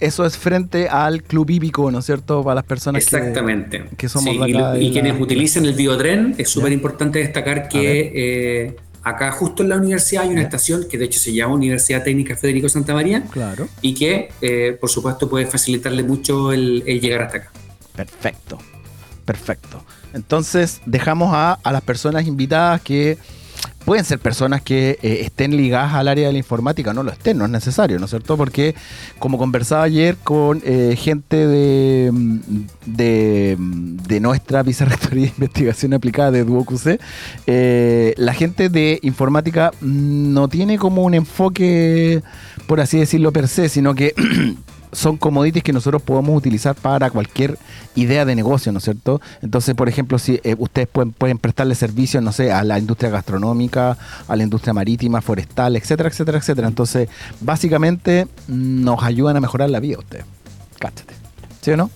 Eso 0.00 0.24
es 0.24 0.38
frente 0.38 0.88
al 0.88 1.22
Club 1.24 1.50
Hípico, 1.50 1.90
¿no 1.90 1.98
es 1.98 2.06
cierto? 2.06 2.42
Para 2.42 2.54
las 2.54 2.64
personas 2.64 3.04
que- 3.04 3.16
Exactamente. 3.16 3.84
que 3.98 4.08
somos 4.08 4.32
Sí, 4.32 4.40
de 4.40 4.48
y, 4.48 4.52
de 4.54 4.58
la- 4.58 4.72
quienes 4.90 5.20
utilicen 5.20 5.66
el 5.66 5.74
biotren, 5.74 6.34
es 6.38 6.48
súper 6.48 6.72
importante 6.72 7.18
destacar 7.18 7.68
que 7.68 8.12
eh, 8.14 8.76
acá 9.02 9.30
justo 9.32 9.62
en 9.62 9.68
la 9.68 9.76
universidad 9.76 10.22
hay 10.22 10.30
una 10.30 10.40
estación 10.40 10.86
que 10.90 10.96
de 10.96 11.04
hecho 11.04 11.20
se 11.20 11.34
llama 11.34 11.52
Universidad 11.52 12.02
Técnica 12.02 12.34
Federico 12.34 12.66
Santa 12.70 12.94
María 12.94 13.24
Claro. 13.30 13.68
y 13.82 13.92
que 13.92 14.30
eh, 14.40 14.74
por 14.80 14.88
supuesto 14.88 15.28
puede 15.28 15.44
facilitarle 15.44 16.02
mucho 16.02 16.50
el, 16.50 16.82
el 16.86 16.98
llegar 17.02 17.20
hasta 17.24 17.36
acá. 17.36 17.50
Perfecto. 17.94 18.58
Perfecto. 19.24 19.82
Entonces, 20.12 20.80
dejamos 20.86 21.30
a, 21.32 21.58
las 21.64 21.82
personas 21.82 22.26
invitadas 22.26 22.80
que 22.82 23.18
pueden 23.84 24.04
ser 24.04 24.18
personas 24.18 24.62
que 24.62 24.98
eh, 25.02 25.20
estén 25.22 25.56
ligadas 25.56 25.94
al 25.94 26.08
área 26.08 26.26
de 26.26 26.32
la 26.32 26.38
informática, 26.38 26.92
no 26.92 27.02
lo 27.02 27.10
estén, 27.10 27.38
no 27.38 27.44
es 27.44 27.50
necesario, 27.50 27.98
¿no 27.98 28.04
es 28.04 28.10
cierto? 28.10 28.36
Porque, 28.36 28.74
como 29.18 29.38
conversaba 29.38 29.82
ayer 29.84 30.16
con 30.22 30.62
eh, 30.64 30.96
gente 30.98 31.46
de, 31.46 32.10
mm, 32.12 32.38
mm, 32.86 33.96
de 33.96 34.20
nuestra 34.20 34.62
vicerrectoría 34.62 35.24
de 35.24 35.28
investigación 35.38 35.94
aplicada 35.94 36.30
de 36.30 36.44
DuoQC, 36.44 37.00
eh, 37.46 38.14
la 38.16 38.34
gente 38.34 38.68
de 38.68 38.98
informática 39.02 39.72
no 39.80 40.48
tiene 40.48 40.78
como 40.78 41.02
un 41.02 41.14
enfoque, 41.14 42.22
por 42.66 42.80
así 42.80 42.98
decirlo, 42.98 43.32
per 43.32 43.48
se, 43.48 43.68
sino 43.68 43.94
que 43.94 44.14
son 44.94 45.16
commodities 45.16 45.62
que 45.62 45.72
nosotros 45.72 46.00
podemos 46.02 46.36
utilizar 46.36 46.74
para 46.74 47.10
cualquier 47.10 47.58
idea 47.94 48.24
de 48.24 48.34
negocio, 48.34 48.72
¿no 48.72 48.78
es 48.78 48.84
cierto? 48.84 49.20
Entonces, 49.42 49.74
por 49.74 49.88
ejemplo, 49.88 50.18
si 50.18 50.40
eh, 50.44 50.54
ustedes 50.58 50.88
pueden, 50.88 51.12
pueden 51.12 51.38
prestarle 51.38 51.74
servicios, 51.74 52.22
no 52.22 52.32
sé, 52.32 52.52
a 52.52 52.64
la 52.64 52.78
industria 52.78 53.10
gastronómica, 53.10 53.96
a 54.26 54.36
la 54.36 54.42
industria 54.42 54.72
marítima, 54.72 55.20
forestal, 55.20 55.76
etcétera, 55.76 56.08
etcétera, 56.08 56.38
etcétera. 56.38 56.68
Entonces, 56.68 57.08
básicamente 57.40 58.26
nos 58.48 59.02
ayudan 59.02 59.36
a 59.36 59.40
mejorar 59.40 59.70
la 59.70 59.80
vida 59.80 59.98
ustedes. 59.98 60.24
Cáchate. 60.78 61.14
¿Sí 61.60 61.70
o 61.72 61.76
no? 61.76 61.90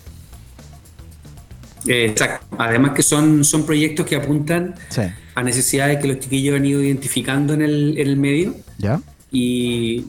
Eh, 1.87 2.07
exacto. 2.07 2.47
Además 2.59 2.93
que 2.93 3.03
son, 3.03 3.45
son 3.45 3.65
proyectos 3.65 4.05
que 4.07 4.17
apuntan 4.17 4.75
Sí. 4.89 5.03
a 5.35 5.43
necesidades 5.43 5.99
que 6.01 6.09
los 6.09 6.19
chiquillos 6.19 6.57
han 6.57 6.67
ido 6.67 6.83
identificando 6.83 7.55
en 7.55 7.63
el, 7.63 7.99
en 7.99 8.09
el 8.09 8.17
medio 8.17 8.55
¿Ya? 8.79 9.01
y, 9.31 10.07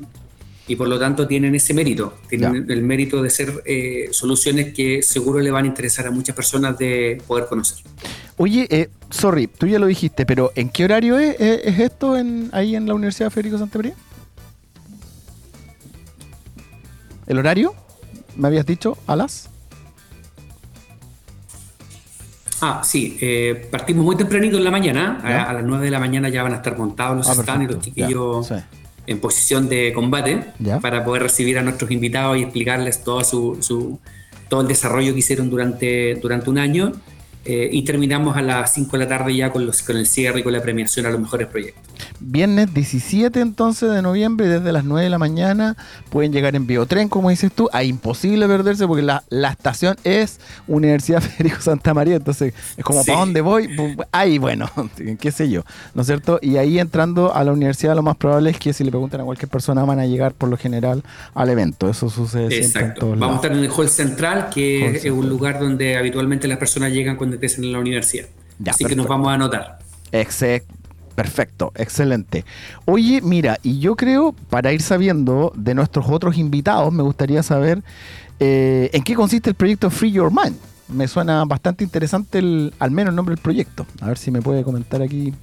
y 0.70 0.76
por 0.76 0.88
lo 0.88 0.98
tanto 1.00 1.28
tienen 1.28 1.54
ese 1.56 1.74
mérito, 1.74 2.14
tienen 2.30 2.66
Ya. 2.68 2.74
el 2.74 2.84
mérito 2.84 3.22
de 3.22 3.30
ser 3.32 3.62
eh, 3.66 4.08
soluciones 4.12 4.74
que 4.74 5.02
seguro 5.04 5.40
le 5.40 5.50
van 5.52 5.66
a 5.66 5.68
interesar 5.68 6.06
a 6.08 6.12
muchas 6.12 6.36
personas 6.36 6.78
de 6.78 7.22
poder 7.28 7.48
conocer. 7.48 7.80
Oye, 8.38 8.68
eh, 8.70 8.90
sorry, 9.10 9.48
tú 9.48 9.66
ya 9.68 9.80
lo 9.80 9.88
dijiste, 9.88 10.26
pero 10.26 10.52
¿en 10.56 10.70
qué 10.70 10.86
horario 10.86 11.18
es, 11.18 11.36
es- 11.40 11.62
es 11.66 11.80
esto 11.80 12.16
en, 12.18 12.50
ahí 12.54 12.76
en 12.76 12.86
la 12.88 12.94
Universidad 12.94 13.32
Federico 13.32 13.58
Santa 13.58 13.80
María? 13.80 13.96
¿El 17.28 17.38
horario? 17.40 17.74
¿Me 18.38 18.48
habías 18.48 18.66
dicho? 18.66 18.98
¿A 19.08 19.16
las? 19.16 19.50
Ah, 22.62 22.82
sí, 22.84 23.18
eh, 23.22 23.68
partimos 23.72 24.04
muy 24.06 24.16
tempranito 24.18 24.58
en 24.58 24.64
la 24.66 24.72
mañana, 24.72 25.20
a, 25.24 25.50
a 25.50 25.54
las 25.54 25.64
9 25.64 25.86
de 25.86 25.92
la 25.92 26.00
mañana 26.00 26.30
ya 26.30 26.44
van 26.44 26.54
a 26.54 26.58
estar 26.58 26.78
montados 26.78 27.18
los 27.18 27.30
Ah, 27.30 27.42
stands 27.42 27.64
y 27.64 27.68
los 27.74 27.76
ya, 27.78 27.82
chiquillos 27.82 28.48
sí. 28.48 28.56
En 29.10 29.20
posición 29.20 29.68
de 29.70 29.92
combate 29.94 30.44
Ya. 30.60 30.80
para 30.80 31.04
poder 31.04 31.24
recibir 31.24 31.58
a 31.58 31.64
nuestros 31.64 31.90
invitados 31.92 32.38
y 32.38 32.44
explicarles 32.44 33.04
todo, 33.04 33.24
su, 33.24 33.58
su- 33.62 34.00
todo 34.50 34.62
el 34.62 34.68
desarrollo 34.68 35.14
que 35.14 35.20
hicieron 35.20 35.50
durante, 35.50 36.16
durante 36.16 36.50
un 36.50 36.58
año. 36.60 36.92
Eh, 37.46 37.70
y 37.72 37.84
terminamos 37.84 38.36
a 38.38 38.42
las 38.42 38.74
5 38.74 38.98
de 38.98 39.04
la 39.06 39.10
tarde 39.10 39.36
ya 39.36 39.52
con, 39.52 39.66
los, 39.66 39.82
con 39.82 39.96
el 39.98 40.06
cierre 40.06 40.42
y 40.42 40.44
con 40.44 40.54
la 40.54 40.62
premiación 40.62 41.06
a 41.06 41.10
los 41.10 41.20
mejores 41.20 41.48
proyectos. 41.48 41.82
Viernes 42.20 42.74
17 42.74 43.40
entonces 43.40 43.92
de 43.92 44.02
noviembre, 44.02 44.48
desde 44.48 44.72
las 44.72 44.84
9 44.84 45.04
de 45.06 45.10
la 45.10 45.18
mañana, 45.18 45.76
pueden 46.10 46.32
llegar 46.34 46.56
en 46.56 46.68
biotren, 46.68 47.08
como 47.10 47.30
dices 47.30 47.52
tú, 47.52 47.70
a 47.72 47.84
imposible 47.84 48.46
perderse 48.48 48.86
porque 48.88 49.02
la, 49.04 49.24
la 49.30 49.50
estación 49.52 49.96
es 50.04 50.40
Universidad 50.68 51.22
Federico 51.22 51.62
Santa 51.62 51.94
María, 51.94 52.16
entonces 52.18 52.54
es 52.78 52.84
como, 52.84 53.00
Sí. 53.04 53.08
¿para 53.08 53.20
dónde 53.22 53.42
voy? 53.42 53.70
Ahí, 54.12 54.38
bueno, 54.38 54.70
qué 55.20 55.32
sé 55.32 55.50
yo, 55.50 55.64
¿no 55.96 56.02
es 56.02 56.08
cierto? 56.08 56.40
Y 56.42 56.58
ahí 56.58 56.78
entrando 56.80 57.34
a 57.34 57.44
la 57.44 57.54
universidad 57.54 57.96
lo 57.96 58.04
más 58.04 58.18
probable 58.18 58.50
es 58.52 58.58
que 58.60 58.74
si 58.74 58.84
le 58.84 58.92
preguntan 58.92 59.22
a 59.22 59.24
cualquier 59.24 59.50
persona 59.50 59.84
van 59.86 60.00
a 60.00 60.06
llegar 60.06 60.34
por 60.34 60.50
lo 60.50 60.58
general 60.58 61.04
al 61.34 61.50
evento, 61.50 61.90
eso 61.90 62.10
sucede 62.10 62.50
siempre 62.50 62.58
en 62.58 62.64
Exacto. 62.66 63.00
todos 63.02 63.20
Vamos 63.20 63.24
a 63.24 63.28
lados. 63.28 63.46
estar 63.46 63.58
en 63.58 63.64
el 63.64 63.72
hall 63.72 63.90
central, 63.90 64.50
que 64.54 64.80
Hall 64.82 64.96
es 64.96 65.02
central. 65.04 65.20
un 65.24 65.30
lugar 65.30 65.60
donde 65.60 65.96
habitualmente 65.98 66.48
las 66.48 66.58
personas 66.58 66.92
llegan 66.92 67.16
cuando 67.16 67.39
empiezan 67.40 67.64
en 67.66 67.72
la 67.74 67.80
universidad. 67.80 68.26
Ya, 68.60 68.72
Así 68.72 68.86
que 68.86 68.96
nos 68.96 69.08
vamos 69.08 69.30
a 69.30 69.34
anotar. 69.34 69.80
Exec- 70.12 70.64
Perfecto, 71.16 71.74
excelente. 71.76 72.46
Oye, 72.86 73.20
mira, 73.22 73.58
y 73.62 73.80
yo 73.80 73.98
creo, 73.98 74.34
para 74.50 74.72
ir 74.72 74.82
sabiendo 74.82 75.52
de 75.54 75.74
nuestros 75.76 76.06
otros 76.10 76.38
invitados, 76.38 76.94
me 76.94 77.04
gustaría 77.04 77.44
saber 77.44 77.84
eh, 78.40 78.90
en 78.94 79.04
qué 79.04 79.16
consiste 79.16 79.50
el 79.50 79.56
proyecto 79.56 79.90
Free 79.90 80.12
Your 80.14 80.32
Mind. 80.32 80.56
Me 80.88 81.08
suena 81.10 81.44
bastante 81.44 81.84
interesante 81.84 82.40
el, 82.40 82.74
al 82.80 82.92
menos 82.92 83.12
el 83.12 83.16
nombre 83.18 83.36
del 83.36 83.42
proyecto. 83.44 83.86
A 84.00 84.08
ver 84.08 84.18
si 84.18 84.32
me 84.32 84.42
puede 84.42 84.64
comentar 84.64 85.02
aquí. 85.02 85.34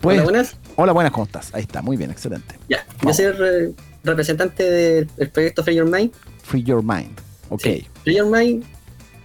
Pues- 0.00 0.16
Hola, 0.18 0.22
buenas. 0.24 0.56
Hola, 0.76 0.92
buenas, 0.92 1.12
¿cómo 1.12 1.26
estás? 1.26 1.52
Ahí 1.54 1.62
está, 1.62 1.82
muy 1.82 1.96
bien, 1.96 2.10
excelente. 2.10 2.54
Ya, 2.68 2.78
yo 2.86 2.94
Vamos. 3.02 3.16
soy 3.16 3.24
el 3.26 3.36
re- 3.36 3.72
representante 4.04 4.62
del 4.62 5.08
del 5.16 5.28
proyecto 5.30 5.62
Free 5.64 5.74
Your 5.76 5.90
Mind. 5.90 6.12
Free 6.42 6.62
Your 6.62 6.82
Mind. 6.82 7.18
Ok. 7.48 7.62
Sí. 7.62 7.86
Free 8.04 8.16
Your 8.16 8.26
Mind, 8.30 8.64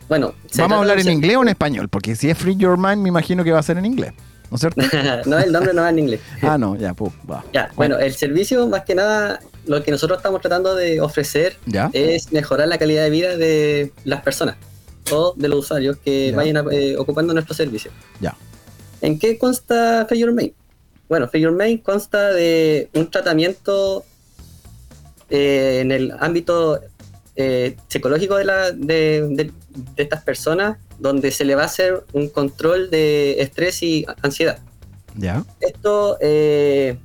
bueno. 0.07 0.33
¿Vamos 0.57 0.77
a 0.77 0.79
hablar 0.81 0.99
en 0.99 1.09
inglés 1.11 1.37
o 1.37 1.41
en 1.41 1.49
español? 1.49 1.89
Porque 1.89 2.15
si 2.15 2.29
es 2.29 2.37
Free 2.37 2.55
Your 2.55 2.77
Mind, 2.77 2.97
me 2.97 3.09
imagino 3.09 3.43
que 3.43 3.51
va 3.51 3.59
a 3.59 3.63
ser 3.63 3.77
en 3.77 3.85
inglés. 3.85 4.13
¿No 4.51 4.55
es 4.55 4.61
cierto? 4.61 4.81
no, 5.25 5.39
el 5.39 5.51
nombre 5.51 5.73
no 5.73 5.81
va 5.81 5.89
en 5.89 5.99
inglés. 5.99 6.19
ah, 6.41 6.57
no, 6.57 6.75
ya, 6.75 6.93
pues, 6.93 7.11
va. 7.29 7.43
Ya, 7.53 7.71
bueno, 7.75 7.97
el 7.97 8.13
servicio, 8.13 8.67
más 8.67 8.83
que 8.83 8.93
nada, 8.95 9.39
lo 9.65 9.81
que 9.83 9.91
nosotros 9.91 10.17
estamos 10.17 10.41
tratando 10.41 10.75
de 10.75 11.01
ofrecer 11.01 11.57
¿Ya? 11.65 11.89
es 11.93 12.31
mejorar 12.31 12.67
la 12.67 12.77
calidad 12.77 13.03
de 13.03 13.09
vida 13.09 13.37
de 13.37 13.91
las 14.03 14.21
personas 14.21 14.55
o 15.11 15.33
de 15.35 15.47
los 15.49 15.59
usuarios 15.65 15.97
que 15.97 16.29
Ya. 16.31 16.35
vayan 16.37 16.65
eh, 16.71 16.95
ocupando 16.97 17.33
nuestro 17.33 17.55
servicio. 17.55 17.91
Ya. 18.21 18.35
¿En 19.01 19.17
qué 19.19 19.37
consta 19.37 20.05
Free 20.07 20.19
Your 20.19 20.31
Mind? 20.33 20.53
Bueno, 21.09 21.27
Free 21.27 21.41
Your 21.41 21.51
Mind 21.51 21.81
consta 21.83 22.31
de 22.31 22.89
un 22.93 23.09
tratamiento 23.11 24.03
eh, 25.29 25.79
en 25.81 25.91
el 25.91 26.13
ámbito 26.19 26.79
eh, 27.35 27.75
psicológico 27.87 28.35
de, 28.37 28.45
la, 28.45 28.71
de, 28.71 29.27
de- 29.31 29.51
de 29.75 30.03
estas 30.03 30.23
personas, 30.23 30.77
donde 30.99 31.31
se 31.31 31.45
le 31.45 31.55
va 31.55 31.63
a 31.63 31.65
hacer 31.65 32.03
un 32.13 32.29
control 32.29 32.89
de 32.89 33.41
estrés 33.41 33.83
y 33.83 34.05
ansiedad. 34.21 34.59
¿Ya? 35.17 35.45
Esto, 35.59 36.17
eh, 36.21 36.97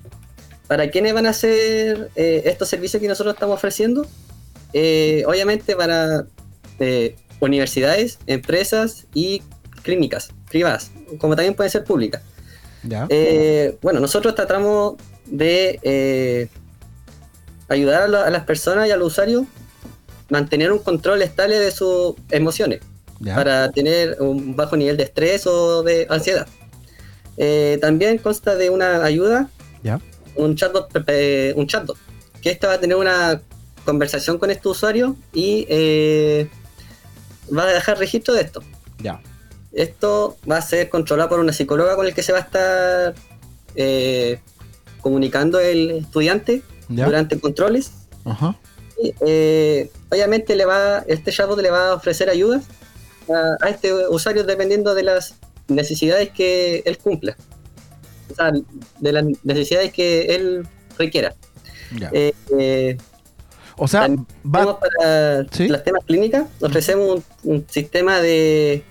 ¿para 0.68 0.90
quiénes 0.90 1.12
van 1.14 1.26
a 1.26 1.32
ser 1.32 2.10
eh, 2.16 2.42
estos 2.46 2.68
servicios 2.68 3.00
que 3.00 3.08
nosotros 3.08 3.34
estamos 3.34 3.54
ofreciendo? 3.56 4.06
Eh, 4.72 5.24
obviamente 5.26 5.74
para 5.74 6.26
eh, 6.78 7.16
universidades, 7.40 8.18
empresas 8.26 9.06
y 9.14 9.42
clínicas 9.82 10.30
privadas, 10.48 10.90
como 11.18 11.34
también 11.36 11.54
pueden 11.54 11.70
ser 11.70 11.84
públicas. 11.84 12.22
¿Ya? 12.82 13.06
Eh, 13.10 13.76
bueno, 13.82 14.00
nosotros 14.00 14.34
tratamos 14.34 14.94
de 15.26 16.48
ayudar 17.68 18.02
a, 18.02 18.08
la- 18.08 18.24
a 18.24 18.30
las 18.30 18.44
personas 18.44 18.88
y 18.88 18.90
a 18.90 18.96
los 18.96 19.08
usuarios 19.08 19.44
mantener 20.30 20.72
un 20.72 20.78
control 20.78 21.22
estable 21.22 21.58
de 21.58 21.70
sus 21.70 22.14
emociones 22.30 22.80
¿Ya? 23.20 23.34
para 23.34 23.70
tener 23.70 24.16
un 24.20 24.56
bajo 24.56 24.76
nivel 24.76 24.96
de 24.96 25.04
estrés 25.04 25.46
o 25.46 25.82
de 25.82 26.06
ansiedad. 26.08 26.46
Eh, 27.36 27.78
también 27.80 28.18
consta 28.18 28.54
de 28.54 28.70
una 28.70 29.04
ayuda, 29.04 29.50
¿Ya? 29.82 30.00
un 30.36 30.56
chatbot, 30.56 30.88
eh, 31.06 31.52
un 31.56 31.66
chatbot, 31.66 31.96
que 32.42 32.50
esta 32.50 32.68
va 32.68 32.74
a 32.74 32.80
tener 32.80 32.96
una 32.96 33.40
conversación 33.84 34.38
con 34.38 34.50
este 34.50 34.68
usuario 34.68 35.16
y 35.32 35.66
eh, 35.68 36.48
va 37.56 37.64
a 37.64 37.72
dejar 37.72 37.98
registro 37.98 38.34
de 38.34 38.42
esto. 38.42 38.62
¿Ya? 38.98 39.20
Esto 39.72 40.36
va 40.50 40.58
a 40.58 40.62
ser 40.62 40.88
controlado 40.88 41.30
por 41.30 41.40
una 41.40 41.52
psicóloga 41.52 41.96
con 41.96 42.06
el 42.06 42.14
que 42.14 42.22
se 42.22 42.32
va 42.32 42.38
a 42.38 42.42
estar 42.42 43.14
comunicando 45.00 45.60
el 45.60 45.90
estudiante 45.90 46.62
¿Ya? 46.88 47.06
durante 47.06 47.38
controles. 47.38 47.92
Ajá. 48.24 48.58
Eh, 49.20 49.90
obviamente 50.10 50.56
le 50.56 50.64
va, 50.64 51.04
este 51.06 51.32
chatbot 51.32 51.60
le 51.60 51.70
va 51.70 51.88
a 51.88 51.94
ofrecer 51.94 52.28
ayudas 52.30 52.64
a, 53.28 53.56
a 53.64 53.68
este 53.70 53.92
usuario 54.08 54.44
dependiendo 54.44 54.94
de 54.94 55.02
las 55.02 55.34
necesidades 55.68 56.30
que 56.30 56.82
él 56.84 56.98
cumpla. 56.98 57.36
O 58.30 58.34
sea, 58.34 58.52
de 58.98 59.12
las 59.12 59.24
necesidades 59.42 59.92
que 59.92 60.34
él 60.34 60.66
requiera. 60.98 61.34
Eh, 62.12 62.32
eh, 62.58 62.96
o 63.76 63.88
sea, 63.88 64.08
va, 64.44 64.78
para 64.78 65.44
Sí. 65.50 65.66
las 65.68 65.82
temas 65.82 66.04
clínicas, 66.04 66.46
ofrecemos 66.60 67.22
un, 67.42 67.52
un 67.54 67.66
sistema 67.68 68.20
de 68.20 68.84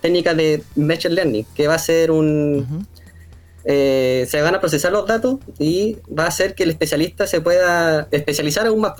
técnicas 0.00 0.36
de 0.36 0.62
machine 0.76 1.14
learning 1.14 1.46
que 1.54 1.66
va 1.68 1.74
a 1.74 1.78
ser 1.78 2.10
un. 2.10 2.86
Eh, 3.64 4.26
se 4.28 4.40
van 4.42 4.54
a 4.54 4.60
procesar 4.60 4.90
los 4.92 5.06
datos 5.06 5.38
y 5.58 5.98
va 6.18 6.24
a 6.24 6.28
hacer 6.28 6.54
que 6.54 6.64
el 6.64 6.70
especialista 6.70 7.26
se 7.26 7.40
pueda 7.40 8.08
especializar 8.10 8.66
aún 8.66 8.80
más. 8.80 8.94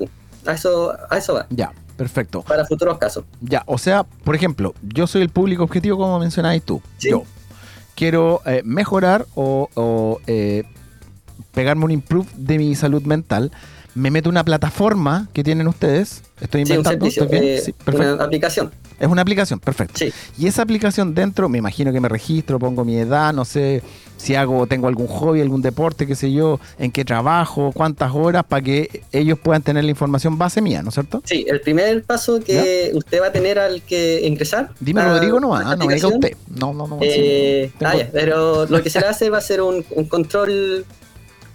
A 0.47 0.53
eso, 0.53 0.93
a 1.11 1.17
eso 1.19 1.35
va, 1.35 1.47
ya, 1.51 1.73
perfecto. 1.97 2.43
para 2.43 2.65
futuros 2.67 2.99
casos. 2.99 3.25
Ya, 3.41 3.63
o 3.67 3.79
sea, 3.79 4.03
por 4.05 4.35
ejemplo, 4.35 4.75
yo 4.83 5.07
soy 5.07 5.23
el 5.23 5.29
público 5.29 5.63
objetivo 5.63 5.97
como 5.99 6.19
mencionabas 6.19 6.61
tú. 6.63 6.83
Sí. 6.99 7.11
Yo 7.11 7.25
quiero 7.95 8.41
eh, 8.47 8.63
mejorar 8.65 9.27
o, 9.35 9.69
o, 9.75 10.21
eh, 10.27 10.65
pegarme 11.53 11.85
un 11.85 11.91
improve 11.93 12.29
de 12.37 12.59
mi 12.59 12.75
salud 12.75 13.03
mental. 13.03 13.53
Me 13.95 14.11
meto 14.11 14.31
una 14.31 14.43
plataforma 14.43 15.29
que 15.35 15.45
tienen 15.45 15.69
ustedes. 15.69 16.23
Estoy 16.41 16.65
Sí, 16.65 16.73
un 16.73 16.79
inventando. 16.79 17.07
eh, 17.31 17.61
Sí, 17.63 17.75
una 17.87 18.25
aplicación. 18.25 18.73
Es 19.03 19.09
una 19.09 19.23
aplicación, 19.23 19.59
perfecto. 19.59 19.95
Sí, 19.99 20.13
Y 20.39 20.47
esa 20.47 20.63
aplicación 20.63 21.13
dentro, 21.13 21.49
me 21.49 21.59
imagino 21.59 21.93
que 21.93 22.01
me 22.01 22.09
registro, 22.09 22.59
pongo 22.61 22.85
mi 22.85 22.97
edad, 22.97 23.33
no 23.35 23.45
sé 23.45 23.83
si 24.17 24.37
hago, 24.37 24.69
tengo 24.69 24.87
algún 24.87 25.09
hobby, 25.09 25.41
algún 25.41 25.61
deporte, 25.61 26.07
qué 26.07 26.15
sé 26.15 26.33
yo, 26.33 26.61
en 26.79 26.93
qué 26.93 27.05
trabajo, 27.05 27.73
cuántas 27.75 28.13
horas, 28.15 28.45
para 28.45 28.63
que 28.63 29.03
ellos 29.11 29.37
puedan 29.41 29.61
tener 29.63 29.83
la 29.83 29.91
información 29.91 30.39
base 30.39 30.61
mía, 30.63 30.83
¿no 30.83 30.91
es 30.91 30.95
cierto? 30.95 31.21
sí, 31.25 31.45
el 31.49 31.61
primer 31.61 32.05
paso 32.05 32.39
que 32.39 32.93
usted 32.95 33.21
va 33.21 33.27
a 33.27 33.33
tener 33.33 33.59
al 33.59 33.83
que 33.83 34.21
ingresar. 34.25 34.71
Dime, 34.79 35.01
a 35.01 35.09
Rodrigo, 35.15 35.41
no, 35.41 35.53
ah, 35.57 35.75
no 35.75 35.87
me 35.87 35.95
diga 35.97 36.07
usted. 36.07 36.37
No, 36.49 36.73
no, 36.73 36.87
no. 36.87 36.99
Eh, 37.03 37.71
sí. 37.73 37.77
Tengo- 37.81 37.93
ah, 37.93 37.97
ya, 37.99 38.09
pero 38.13 38.67
lo 38.67 38.81
que 38.85 38.89
se 38.91 39.01
le 39.01 39.07
hace 39.07 39.29
va 39.31 39.39
a 39.39 39.41
ser 39.41 39.61
un, 39.63 39.85
un 39.91 40.05
control 40.05 40.85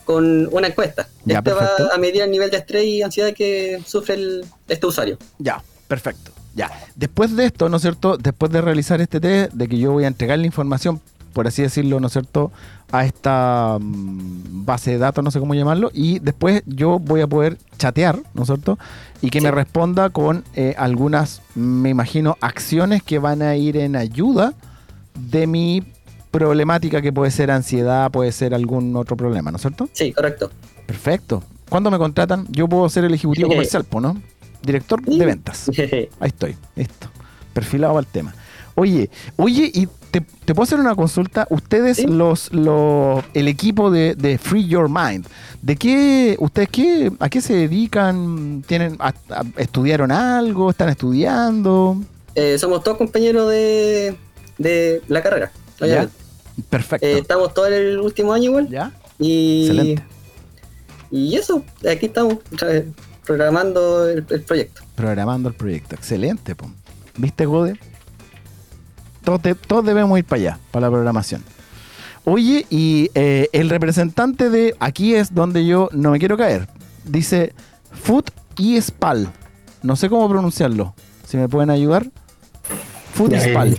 con 0.04 0.50
una 0.54 0.68
encuesta. 0.68 1.08
Ya, 1.24 1.38
este 1.40 1.52
perfecto. 1.52 1.88
va 1.90 1.96
a 1.96 1.98
medir 1.98 2.22
el 2.22 2.32
nivel 2.32 2.50
de 2.52 2.58
estrés 2.58 2.84
y 2.86 3.02
ansiedad 3.02 3.34
que 3.34 3.82
sufre 3.86 4.16
el- 4.16 4.46
este 4.68 4.86
usuario. 4.86 5.18
Ya, 5.40 5.64
perfecto. 5.88 6.32
Ya. 6.58 6.70
Después 6.96 7.36
de 7.38 7.46
esto, 7.46 7.70
¿no 7.70 7.78
es 7.78 7.84
cierto? 7.84 8.18
Después 8.18 8.52
de 8.52 8.62
realizar 8.62 9.00
este 9.00 9.20
test, 9.22 9.54
de 9.54 9.68
que 9.70 9.78
yo 9.78 9.92
voy 9.94 10.04
a 10.04 10.08
entregar 10.08 10.38
la 10.40 10.46
información, 10.46 11.00
por 11.32 11.48
así 11.48 11.62
decirlo, 11.62 12.00
¿no 12.00 12.08
es 12.08 12.14
cierto? 12.14 12.52
A 12.92 13.06
esta 13.06 13.78
mm, 13.80 14.66
base 14.66 14.92
de 14.92 14.98
datos, 14.98 15.24
no 15.24 15.30
sé 15.32 15.40
cómo 15.40 15.54
llamarlo, 15.54 15.92
y 15.94 16.20
después 16.20 16.64
yo 16.66 16.98
voy 17.00 17.22
a 17.22 17.28
poder 17.28 17.58
chatear, 17.78 18.20
¿no 18.34 18.42
es 18.42 18.48
cierto? 18.48 18.80
Y 19.22 19.30
que 19.30 19.40
Sí. 19.40 19.46
me 19.46 19.52
responda 19.52 20.10
con 20.10 20.44
eh, 20.56 20.74
algunas, 20.78 21.42
me 21.56 21.90
imagino, 21.90 22.38
acciones 22.42 23.04
que 23.04 23.20
van 23.20 23.42
a 23.44 23.56
ir 23.56 23.78
en 23.78 23.96
ayuda 23.96 24.54
de 25.14 25.46
mi 25.48 25.84
problemática, 26.32 27.02
que 27.02 27.14
puede 27.14 27.32
ser 27.32 27.52
ansiedad, 27.52 28.10
puede 28.12 28.32
ser 28.32 28.54
algún 28.54 28.96
otro 28.96 29.16
problema, 29.16 29.52
¿no 29.52 29.58
es 29.58 29.62
cierto? 29.62 29.90
Sí, 29.94 30.12
correcto. 30.12 30.50
Perfecto. 30.86 31.44
¿Cuándo 31.70 31.92
me 31.92 31.98
contratan? 31.98 32.48
Yo 32.50 32.68
puedo 32.68 32.88
ser 32.90 33.04
el 33.04 33.14
ejecutivo 33.14 33.50
comercial, 33.50 33.86
¿no? 34.02 34.18
Director 34.62 35.02
de 35.02 35.26
ventas. 35.26 35.70
Ahí 35.78 36.10
estoy, 36.22 36.56
listo. 36.76 37.10
Perfilado 37.54 37.98
al 37.98 38.06
tema. 38.06 38.34
Oye, 38.76 39.10
oye, 39.38 39.72
y 39.74 39.88
te, 40.12 40.22
te 40.22 40.54
puedo 40.54 40.64
hacer 40.64 40.80
una 40.80 40.94
consulta. 40.94 41.48
Ustedes, 41.50 42.06
los, 42.08 42.52
los, 42.54 43.24
el 43.34 43.48
equipo 43.48 43.90
de, 43.90 44.14
de 44.14 44.38
Free 44.38 44.68
Your 44.68 44.88
Mind, 44.88 45.26
¿de 45.64 45.76
qué, 45.76 46.36
ustedes 46.40 46.70
qué, 46.70 47.12
a 47.20 47.28
qué 47.30 47.42
se 47.42 47.54
dedican? 47.56 48.64
¿Tienen, 48.68 48.96
a- 49.00 49.14
a- 49.30 49.44
estudiaron 49.58 50.12
algo? 50.12 50.70
¿Están 50.70 50.90
estudiando? 50.90 52.00
Eh, 52.36 52.60
somos 52.60 52.84
todos 52.84 52.98
compañeros 52.98 53.50
de, 53.50 54.16
de 54.60 55.02
la 55.08 55.24
carrera. 55.24 55.52
obviamente. 55.82 56.14
Perfecto. 56.70 57.06
Eh, 57.08 57.18
estamos 57.20 57.54
todos 57.56 57.70
en 57.70 57.74
el 57.74 58.00
último 58.00 58.32
año 58.34 58.46
igual. 58.52 58.70
¿Ya? 58.70 58.92
Y, 59.18 59.66
Excelente. 59.68 60.04
y 61.10 61.36
eso, 61.36 61.64
aquí 61.92 62.06
estamos 62.08 62.36
eh, 62.68 62.88
programando 63.28 64.08
el, 64.10 64.26
el 64.30 64.42
proyecto. 64.42 64.82
Programando 64.96 65.50
el 65.50 65.56
proyecto. 65.56 65.94
Excelente, 65.96 66.56
po. 66.56 66.72
¿Viste, 67.18 67.46
Gode? 67.46 67.78
Todos, 69.24 69.42
de- 69.44 69.56
todos 69.56 69.86
debemos 69.86 70.18
ir 70.18 70.26
para 70.26 70.40
allá, 70.42 70.60
para 70.72 70.88
la 70.88 70.92
programación. 70.92 71.44
Oye, 72.24 72.66
y 72.70 73.10
eh, 73.14 73.50
el 73.54 73.70
representante 73.70 74.50
de 74.50 74.76
aquí 74.80 75.14
es 75.16 75.34
donde 75.34 75.66
yo 75.66 75.90
no 75.92 76.12
me 76.12 76.20
quiero 76.20 76.38
caer. 76.38 76.68
Dice 77.06 77.54
Food 77.92 78.26
y 78.58 78.80
Spal. 78.82 79.30
No 79.84 79.96
sé 79.96 80.10
cómo 80.10 80.28
pronunciarlo. 80.28 80.94
Si 81.28 81.38
me 81.38 81.48
pueden 81.48 81.70
ayudar. 81.70 82.08
Food 83.14 83.34
y 83.34 83.40
Spal. 83.40 83.78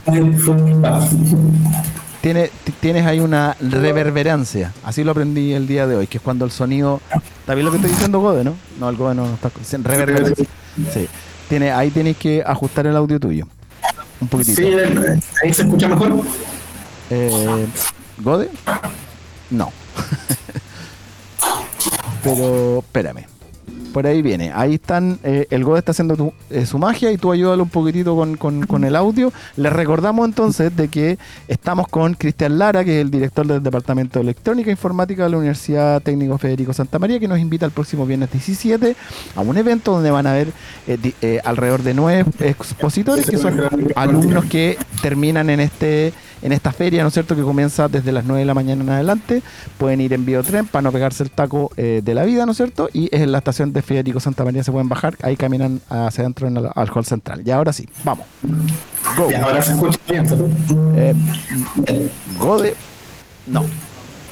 Tiene, 2.20 2.50
tienes 2.80 3.06
ahí 3.06 3.20
una 3.20 3.56
reverberancia. 3.60 4.72
Así 4.84 5.04
lo 5.04 5.12
aprendí 5.12 5.52
el 5.52 5.66
día 5.66 5.86
de 5.86 5.96
hoy, 5.96 6.06
que 6.06 6.18
es 6.18 6.22
cuando 6.22 6.44
el 6.44 6.50
sonido. 6.50 7.00
¿Está 7.40 7.54
bien 7.54 7.64
lo 7.64 7.70
que 7.70 7.76
estoy 7.76 7.92
diciendo, 7.92 8.20
Gode, 8.20 8.44
no? 8.44 8.56
No, 8.80 8.88
el 8.88 8.96
Gode 8.96 9.14
no, 9.14 9.34
está. 9.34 9.50
diciendo 9.56 9.88
Reverberancia. 9.88 10.46
Sí. 10.92 11.08
Tiene, 11.48 11.70
ahí 11.70 11.90
tienes 11.90 12.16
que 12.16 12.42
ajustar 12.44 12.86
el 12.86 12.96
audio 12.96 13.20
tuyo. 13.20 13.46
Un 14.20 14.28
poquitito. 14.28 14.60
Sí, 14.60 14.68
ahí 15.42 15.54
se 15.54 15.62
escucha 15.62 15.88
mejor. 15.88 16.20
Eh, 17.10 17.66
¿Gode? 18.18 18.50
No. 19.50 19.72
Pero 22.24 22.80
espérame. 22.80 23.37
Por 23.92 24.06
ahí 24.06 24.22
viene. 24.22 24.52
Ahí 24.54 24.74
están. 24.74 25.18
eh, 25.24 25.46
el 25.50 25.64
Gode 25.64 25.78
está 25.80 25.92
haciendo 25.92 26.16
tu- 26.16 26.32
eh, 26.50 26.66
su 26.66 26.78
magia 26.78 27.10
y 27.10 27.16
tú 27.18 27.32
ayúdalo 27.32 27.62
un 27.64 27.68
poquitito 27.70 28.14
con, 28.14 28.36
con- 28.36 28.84
el 28.84 28.94
audio. 28.96 29.32
Les 29.56 29.72
recordamos 29.72 30.26
entonces 30.28 30.74
de 30.76 30.88
que 30.88 31.18
estamos 31.48 31.88
con 31.88 32.14
Cristian 32.14 32.58
Lara, 32.58 32.84
que 32.84 32.98
es 33.00 33.04
el 33.04 33.10
director 33.10 33.46
del 33.46 33.62
Departamento 33.62 34.18
de 34.18 34.24
Electrónica 34.24 34.68
e 34.70 34.72
Informática 34.72 35.24
de 35.24 35.30
la 35.30 35.38
Universidad 35.38 36.00
Técnico 36.02 36.38
Federico 36.38 36.72
Santa 36.72 36.98
María, 36.98 37.18
que 37.18 37.26
nos 37.28 37.38
invita 37.38 37.66
el 37.66 37.72
próximo 37.72 38.06
viernes 38.06 38.30
17 38.30 38.94
a 39.34 39.40
un 39.40 39.56
evento 39.56 39.92
donde 39.92 40.10
van 40.10 40.26
a 40.26 40.32
haber 40.32 40.48
eh, 40.86 40.98
eh, 41.22 41.40
alrededor 41.44 41.82
de 41.82 41.94
nueve 41.94 42.24
expositores 42.40 43.28
que 43.28 43.38
son 43.38 43.60
alumnos 43.96 44.44
que 44.44 44.76
terminan 45.02 45.50
en 45.50 45.60
este 45.60 46.12
en 46.42 46.52
esta 46.52 46.72
feria, 46.72 47.02
¿no 47.02 47.08
es 47.08 47.14
cierto?, 47.14 47.34
que 47.36 47.42
comienza 47.42 47.88
desde 47.88 48.12
las 48.12 48.24
9 48.24 48.40
de 48.40 48.46
la 48.46 48.54
mañana 48.54 48.82
en 48.82 48.90
adelante. 48.90 49.42
Pueden 49.78 50.00
ir 50.00 50.12
en 50.12 50.24
biotren 50.24 50.66
para 50.66 50.82
no 50.82 50.92
pegarse 50.92 51.22
el 51.22 51.30
taco 51.30 51.70
eh, 51.76 52.00
de 52.04 52.14
la 52.14 52.24
vida, 52.24 52.44
¿no 52.46 52.52
es 52.52 52.56
cierto? 52.58 52.88
Y 52.92 53.06
es 53.14 53.20
en 53.22 53.32
la 53.32 53.38
estación 53.38 53.72
de 53.72 53.82
Federico 53.82 54.20
Santa 54.20 54.44
María, 54.44 54.62
se 54.64 54.70
pueden 54.72 54.88
bajar, 54.88 55.16
ahí 55.22 55.36
caminan 55.36 55.80
hacia 55.88 56.22
adentro 56.22 56.46
en 56.48 56.56
el- 56.56 56.68
al 56.74 56.90
hall 56.94 57.04
central. 57.04 57.42
Y 57.44 57.50
ahora 57.50 57.72
sí, 57.72 57.88
vamos. 58.04 58.26
Go. 59.16 59.30
Y 59.30 59.34
ahora 59.34 59.62
se 59.62 59.72
escucha 59.72 59.98
bien. 60.08 60.26
Eh, 60.96 61.14
Gode. 62.38 62.74
No. 63.46 63.64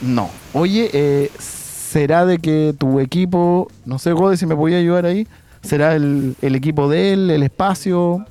No. 0.03 0.31
Oye, 0.53 0.91
eh, 0.93 1.31
¿será 1.39 2.27
de 2.27 2.39
que 2.39 2.75
tu 2.77 3.01
equipo, 3.01 3.69
no 3.85 3.99
sé, 3.99 4.13
Gode, 4.13 4.37
si 4.37 4.47
me 4.47 4.55
podía 4.57 4.79
ayudar 4.79 5.07
ahí? 5.07 5.27
¿Será 5.63 5.95
el, 5.97 6.37
el 6.43 6.55
equipo 6.55 6.89
de 6.89 7.13
él, 7.15 7.31
el 7.31 7.43
espacio? 7.43 8.25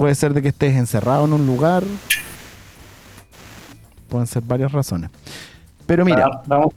Puede 0.00 0.14
ser 0.14 0.32
de 0.32 0.40
que 0.40 0.48
estés 0.48 0.74
encerrado 0.76 1.26
en 1.26 1.34
un 1.34 1.44
lugar. 1.46 1.82
Pueden 4.08 4.26
ser 4.26 4.42
varias 4.42 4.72
razones. 4.72 5.10
Pero 5.84 6.06
mira, 6.06 6.24
Ah, 6.26 6.42
vamos 6.46 6.72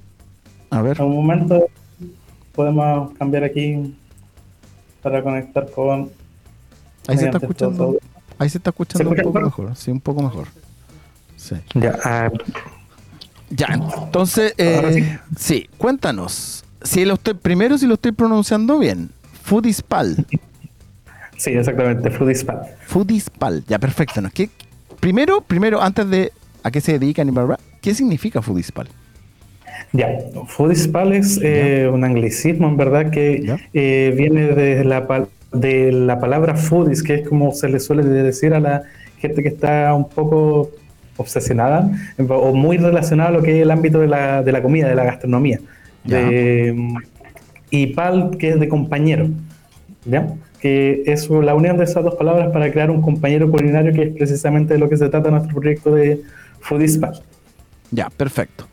a 0.69 0.81
ver. 0.81 0.99
a 0.99 1.05
un 1.05 1.15
momento. 1.15 1.67
Podemos 2.53 3.13
cambiar 3.17 3.45
aquí 3.45 3.95
para 5.01 5.23
conectar 5.23 5.71
con. 5.71 6.11
Ahí 7.07 7.17
se 7.17 7.25
está 7.27 7.37
escuchando. 7.37 7.97
Ahí 8.37 8.49
se 8.49 8.57
está 8.57 8.71
escuchando 8.71 9.09
un 9.11 9.15
poco 9.15 9.39
mejor? 9.39 9.63
mejor. 9.63 9.75
Sí, 9.77 9.89
un 9.89 10.01
poco 10.01 10.21
mejor. 10.21 10.47
Sí. 11.37 11.55
Ya, 11.75 11.97
ah, 12.03 12.29
Ya, 13.51 13.67
entonces, 14.05 14.53
eh, 14.57 15.17
sí. 15.37 15.63
sí, 15.63 15.69
cuéntanos. 15.77 16.65
Si 16.81 17.05
lo 17.05 17.13
estoy, 17.13 17.35
primero, 17.35 17.77
si 17.77 17.87
lo 17.87 17.93
estoy 17.93 18.11
pronunciando 18.11 18.79
bien. 18.79 19.11
Foodispal. 19.43 20.25
Sí, 21.43 21.51
exactamente, 21.51 22.09
Foodispal. 22.09 22.61
Foodispal. 22.87 23.63
Ya, 23.67 23.79
perfecto. 23.79 24.21
¿no? 24.21 24.29
¿Qué- 24.33 24.49
primero, 24.99 25.41
primero, 25.41 25.81
antes 25.81 26.09
de 26.09 26.31
a 26.63 26.71
qué 26.71 26.79
se 26.81 26.97
dedican 26.97 27.27
y 27.27 27.31
bla, 27.31 27.43
bla, 27.43 27.59
¿qué 27.81 27.93
significa 27.93 28.41
Foodispal? 28.41 28.87
Ya, 29.91 30.07
Foodispal 30.47 31.13
es 31.13 31.39
eh, 31.43 31.89
un 31.91 32.03
anglicismo, 32.03 32.67
en 32.67 32.77
verdad, 32.77 33.09
que 33.11 33.55
eh, 33.73 34.13
viene 34.15 34.47
de 34.47 34.83
la, 34.83 35.27
de 35.51 35.91
la 35.91 36.19
palabra 36.19 36.55
foodies, 36.55 37.03
que 37.03 37.15
es 37.15 37.27
como 37.27 37.51
se 37.53 37.67
le 37.69 37.79
suele 37.79 38.03
decir 38.03 38.53
a 38.53 38.59
la 38.59 38.83
gente 39.19 39.41
que 39.43 39.49
está 39.49 39.93
un 39.93 40.07
poco 40.09 40.71
obsesionada 41.17 41.89
o 42.27 42.53
muy 42.53 42.77
relacionada 42.77 43.29
a 43.29 43.31
lo 43.33 43.43
que 43.43 43.57
es 43.57 43.61
el 43.61 43.69
ámbito 43.71 43.99
de 43.99 44.07
la, 44.07 44.41
de 44.41 44.51
la 44.51 44.61
comida, 44.63 44.87
de 44.87 44.95
la 44.95 45.03
gastronomía. 45.03 45.59
De- 46.03 46.75
y 47.69 47.87
pal, 47.87 48.37
que 48.39 48.49
es 48.49 48.59
de 48.59 48.67
compañero. 48.69 49.27
¿ya? 50.05 50.27
Que 50.63 51.03
es 51.07 51.29
la 51.29 51.53
unión 51.55 51.75
de 51.77 51.83
esas 51.83 52.05
dos 52.05 52.15
palabras 52.15 52.49
para 52.53 52.71
crear 52.71 52.89
un 52.89 53.01
compañero 53.01 53.51
culinario, 53.51 53.91
que 53.91 54.03
es 54.03 54.15
precisamente 54.15 54.75
de 54.75 54.79
lo 54.79 54.87
que 54.87 54.95
se 54.95 55.09
trata 55.09 55.29
nuestro 55.29 55.59
proyecto 55.59 55.93
de 55.93 56.21
Foodispal. 56.61 57.21
Ya, 57.91 58.09
perfecto. 58.09 58.65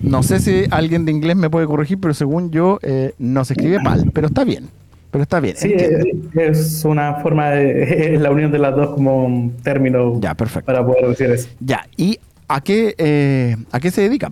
No 0.00 0.22
sé 0.22 0.38
si 0.38 0.64
alguien 0.70 1.06
de 1.06 1.12
inglés 1.12 1.36
me 1.36 1.48
puede 1.48 1.66
corregir, 1.66 1.98
pero 1.98 2.12
según 2.12 2.50
yo, 2.50 2.78
eh, 2.82 3.14
no 3.18 3.42
se 3.46 3.54
escribe 3.54 3.78
pal, 3.82 4.10
pero 4.12 4.26
está 4.26 4.44
bien. 4.44 4.68
Pero 5.10 5.22
está 5.22 5.40
bien. 5.40 5.56
Sí, 5.56 5.72
entiendo. 5.72 6.06
eh, 6.34 6.48
es 6.50 6.84
una 6.84 7.14
forma 7.16 7.50
de 7.52 8.14
es 8.14 8.20
la 8.20 8.30
unión 8.30 8.52
de 8.52 8.58
las 8.58 8.76
dos 8.76 8.94
como 8.94 9.24
un 9.24 9.52
término 9.62 10.20
Ya, 10.20 10.34
perfecto. 10.34 10.66
para 10.66 10.84
poder 10.84 11.08
decir 11.08 11.30
eso. 11.30 11.48
Ya, 11.60 11.86
¿y 11.96 12.18
a 12.48 12.60
qué, 12.60 12.94
eh, 12.98 13.56
a 13.70 13.80
qué 13.80 13.90
se 13.90 14.02
dedica? 14.02 14.30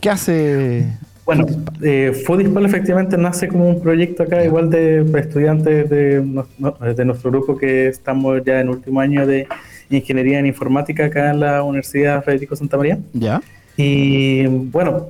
¿Qué 0.00 0.10
hace? 0.10 0.86
Bueno, 1.24 1.46
eh, 1.82 2.12
Foodispal 2.26 2.66
efectivamente 2.66 3.16
nace 3.16 3.48
como 3.48 3.68
un 3.68 3.80
proyecto 3.80 4.24
acá, 4.24 4.44
igual 4.44 4.68
de 4.68 5.06
estudiantes 5.18 5.88
de, 5.88 6.20
de 6.20 7.04
nuestro 7.04 7.30
grupo 7.30 7.56
que 7.56 7.88
estamos 7.88 8.42
ya 8.44 8.60
en 8.60 8.68
último 8.68 9.00
año 9.00 9.26
de 9.26 9.46
Ingeniería 9.88 10.38
en 10.38 10.46
Informática 10.46 11.06
acá 11.06 11.30
en 11.30 11.40
la 11.40 11.62
Universidad 11.62 12.22
Federico 12.22 12.56
Santa 12.56 12.76
María. 12.76 12.98
¿Ya? 13.14 13.40
Y 13.76 14.46
bueno, 14.46 15.08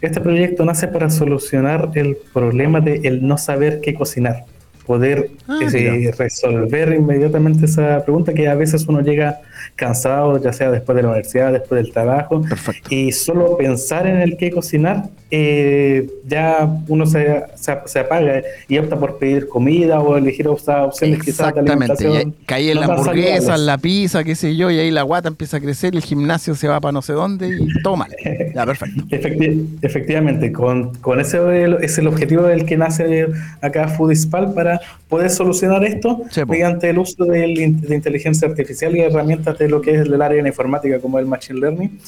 este 0.00 0.20
proyecto 0.20 0.64
nace 0.64 0.86
para 0.88 1.08
solucionar 1.08 1.90
el 1.94 2.16
problema 2.32 2.80
de 2.80 3.00
el 3.04 3.26
no 3.26 3.38
saber 3.38 3.80
qué 3.80 3.94
cocinar, 3.94 4.44
poder 4.86 5.30
Ah, 5.48 5.58
eh, 5.72 6.12
resolver 6.16 6.92
inmediatamente 6.92 7.66
esa 7.66 8.04
pregunta 8.04 8.34
que 8.34 8.48
a 8.48 8.54
veces 8.54 8.86
uno 8.86 9.00
llega 9.00 9.40
cansado, 9.76 10.40
ya 10.42 10.52
sea 10.52 10.70
después 10.70 10.96
de 10.96 11.02
la 11.02 11.08
universidad, 11.08 11.52
después 11.52 11.82
del 11.82 11.92
trabajo, 11.92 12.42
Perfecto. 12.42 12.88
y 12.94 13.12
solo 13.12 13.56
pensar 13.56 14.06
en 14.06 14.16
el 14.18 14.36
qué 14.36 14.50
cocinar, 14.50 15.04
eh, 15.30 16.08
ya 16.26 16.68
uno 16.88 17.06
se, 17.06 17.42
se, 17.56 17.76
se 17.86 17.98
apaga 17.98 18.42
y 18.68 18.78
opta 18.78 18.96
por 18.98 19.18
pedir 19.18 19.48
comida 19.48 20.00
o 20.00 20.16
elegir 20.16 20.46
otras 20.48 20.86
opciones 20.86 21.22
quizás 21.22 21.52
de 21.54 21.60
alimentación. 21.60 22.34
caí 22.46 22.68
en 22.70 22.76
no 22.76 22.86
la 22.86 22.94
hamburguesa, 22.94 23.54
en 23.56 23.66
la 23.66 23.78
pizza, 23.78 24.22
qué 24.22 24.34
sé 24.36 24.54
yo, 24.56 24.70
y 24.70 24.78
ahí 24.78 24.90
la 24.90 25.02
guata 25.02 25.28
empieza 25.28 25.56
a 25.56 25.60
crecer, 25.60 25.94
el 25.94 26.02
gimnasio 26.02 26.54
se 26.54 26.68
va 26.68 26.80
para 26.80 26.92
no 26.92 27.02
sé 27.02 27.14
dónde 27.14 27.48
y 27.48 27.82
toma. 27.82 28.06
Ya, 28.54 28.64
perfecto. 28.66 29.02
Efecti- 29.10 29.66
efectivamente, 29.82 30.52
con, 30.52 30.94
con 30.96 31.18
ese 31.20 31.38
es 31.82 31.98
el 31.98 32.06
objetivo 32.06 32.42
del 32.44 32.64
que 32.64 32.76
nace 32.76 33.26
acá 33.60 33.88
Foodispal 33.88 34.52
para 34.54 34.80
poder 35.14 35.30
solucionar 35.30 35.84
esto 35.84 36.22
Sí, 36.28 36.44
mediante 36.44 36.90
el 36.90 36.98
uso 36.98 37.24
del 37.24 37.54
de 37.54 37.94
inteligencia 37.94 38.48
artificial 38.48 38.96
y 38.96 39.00
herramientas 39.00 39.56
de 39.58 39.68
lo 39.68 39.80
que 39.80 39.92
es 39.94 40.00
el 40.00 40.20
área 40.20 40.38
de 40.38 40.42
la 40.42 40.48
informática 40.48 40.98
como 40.98 41.20
el 41.20 41.26
Machine 41.26 41.60
Learning. 41.60 42.00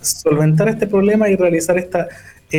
Solventar 0.00 0.68
este 0.68 0.88
problema 0.88 1.28
y 1.28 1.36
realizar 1.36 1.78
esta 1.78 2.08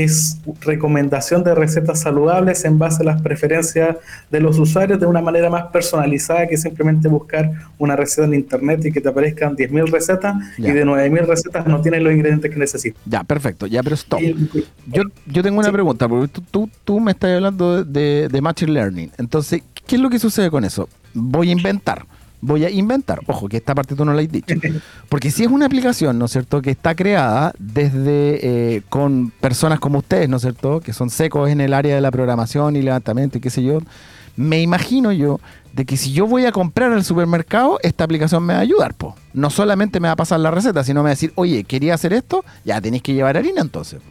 es 0.03 0.38
recomendación 0.62 1.43
de 1.43 1.55
recetas 1.55 2.01
saludables 2.01 2.65
en 2.65 2.77
base 2.77 3.03
a 3.03 3.05
las 3.05 3.21
preferencias 3.21 3.95
de 4.29 4.39
los 4.41 4.60
usuarios 4.60 4.99
de 4.99 5.05
una 5.05 5.21
manera 5.21 5.49
más 5.49 5.67
personalizada 5.71 6.47
que 6.47 6.58
simplemente 6.58 7.08
buscar 7.08 7.49
una 7.77 7.95
receta 7.95 8.27
en 8.27 8.34
internet 8.34 8.84
y 8.86 8.91
que 8.91 8.99
te 8.99 9.08
aparezcan 9.10 9.55
10.000 9.55 9.89
recetas 9.89 10.36
Ya. 10.58 10.69
y 10.69 10.73
de 10.73 10.86
9.000 10.86 11.25
recetas 11.25 11.65
no 11.67 11.81
tienes 11.81 12.01
los 12.01 12.12
ingredientes 12.13 12.51
que 12.51 12.58
necesitas. 12.60 13.01
Ya, 13.05 13.23
perfecto. 13.23 13.67
Ya, 13.67 13.81
pero 13.84 13.95
stop. 13.95 14.19
Yo, 14.19 15.03
yo 15.27 15.43
tengo 15.43 15.60
una 15.60 15.67
Sí. 15.69 15.73
pregunta, 15.73 16.10
porque 16.10 16.27
tú, 16.27 16.41
tú, 16.51 16.69
tú 16.84 16.99
me 16.99 17.12
estás 17.12 17.31
hablando 17.31 17.84
de, 17.86 18.27
de 18.29 18.41
Machine 18.41 18.71
Learning. 18.73 19.12
Entonces, 19.17 19.62
¿qué 19.88 19.95
es 19.95 20.01
lo 20.01 20.10
que 20.10 20.19
sucede 20.19 20.51
con 20.51 20.65
eso? 20.65 20.89
Voy 21.13 21.49
a 21.49 21.51
inventar. 21.53 22.05
Voy 22.45 22.63
a 22.63 22.69
inventar. 22.69 23.21
Ojo, 23.25 23.49
que 23.49 23.58
esta 23.58 23.73
parte 23.73 23.95
tú 23.95 24.05
no 24.05 24.13
la 24.13 24.21
has 24.21 24.31
dicho. 24.31 24.55
Porque 25.10 25.31
si 25.31 25.43
es 25.43 25.49
una 25.49 25.65
aplicación, 25.65 26.19
¿no 26.19 26.25
es 26.25 26.31
cierto?, 26.31 26.62
que 26.62 26.69
está 26.69 26.93
creada 26.93 27.53
desde 27.58 28.75
eh, 28.75 28.81
con 28.88 29.31
personas 29.31 29.79
como 29.79 29.99
ustedes, 29.99 30.29
¿no 30.29 30.38
es 30.38 30.43
cierto?, 30.43 30.79
que 30.79 30.93
son 30.93 31.10
secos 31.10 31.49
en 31.49 31.60
el 31.60 31.73
área 31.73 31.95
de 31.95 32.01
la 32.01 32.12
programación 32.12 32.75
y 32.75 32.84
levantamiento 32.84 33.39
y 33.39 33.41
qué 33.41 33.49
sé 33.49 33.63
yo. 33.63 33.79
Me 34.36 34.62
imagino 34.62 35.12
yo 35.12 35.39
de 35.73 35.86
que 35.86 35.97
si 35.97 36.12
yo 36.12 36.27
voy 36.27 36.45
a 36.45 36.51
comprar 36.51 36.91
al 36.91 37.03
supermercado, 37.03 37.79
esta 37.81 38.03
aplicación 38.03 38.43
me 38.43 38.53
va 38.53 38.60
a 38.60 38.63
ayudar, 38.63 38.93
po. 38.93 39.15
No 39.34 39.49
solamente 39.49 39.99
me 39.99 40.08
va 40.08 40.12
a 40.12 40.17
pasar 40.17 40.39
la 40.39 40.51
receta, 40.51 40.84
sino 40.84 40.99
me 40.99 41.05
va 41.05 41.10
a 41.10 41.17
decir, 41.17 41.34
oye, 41.36 41.63
quería 41.63 41.95
hacer 41.95 42.13
esto, 42.13 42.45
ya 42.63 42.79
tenéis 42.79 43.01
que 43.01 43.13
llevar 43.13 43.38
harina 43.38 43.62
entonces. 43.62 44.01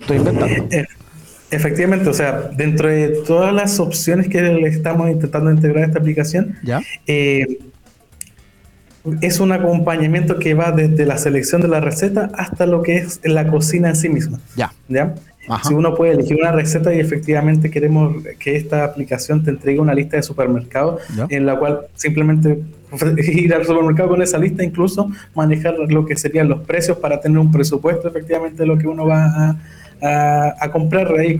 Estoy 0.00 0.18
inventando. 0.18 0.68
Efectivamente, 1.50 2.08
o 2.08 2.12
sea, 2.14 2.50
dentro 2.56 2.88
de 2.88 3.22
todas 3.26 3.54
las 3.54 3.80
opciones 3.80 4.28
que 4.28 4.42
le 4.42 4.68
estamos 4.68 5.10
intentando 5.10 5.50
integrar 5.50 5.84
a 5.84 5.86
esta 5.86 5.98
aplicación, 5.98 6.56
¿Ya? 6.62 6.80
eh, 7.06 7.58
es 9.22 9.40
un 9.40 9.52
acompañamiento 9.52 10.38
que 10.38 10.52
va 10.54 10.72
desde 10.72 11.06
la 11.06 11.16
selección 11.16 11.62
de 11.62 11.68
la 11.68 11.80
receta 11.80 12.30
hasta 12.34 12.66
lo 12.66 12.82
que 12.82 12.98
es 12.98 13.20
la 13.24 13.46
cocina 13.48 13.88
en 13.88 13.96
sí 13.96 14.08
misma. 14.08 14.38
Ya. 14.56 14.72
¿ya? 14.88 15.14
Si 15.66 15.72
uno 15.72 15.94
puede 15.94 16.12
elegir 16.12 16.36
una 16.38 16.52
receta 16.52 16.92
y 16.92 17.00
efectivamente 17.00 17.70
queremos 17.70 18.22
que 18.38 18.56
esta 18.56 18.84
aplicación 18.84 19.42
te 19.42 19.50
entregue 19.50 19.80
una 19.80 19.94
lista 19.94 20.18
de 20.18 20.22
supermercados 20.22 21.00
Ya. 21.16 21.26
en 21.30 21.46
la 21.46 21.58
cual 21.58 21.80
simplemente 21.94 22.58
ir 23.24 23.54
al 23.54 23.64
supermercado 23.64 24.10
con 24.10 24.20
esa 24.20 24.36
lista, 24.36 24.62
incluso 24.62 25.10
manejar 25.34 25.74
lo 25.78 26.04
que 26.04 26.16
serían 26.16 26.48
los 26.50 26.60
precios 26.66 26.98
para 26.98 27.18
tener 27.20 27.38
un 27.38 27.50
presupuesto 27.50 28.08
efectivamente 28.08 28.58
de 28.62 28.66
lo 28.66 28.76
que 28.76 28.86
uno 28.86 29.06
va 29.06 29.24
a, 29.24 29.56
a- 30.02 30.70
comprar 30.70 31.12
ahí 31.18 31.38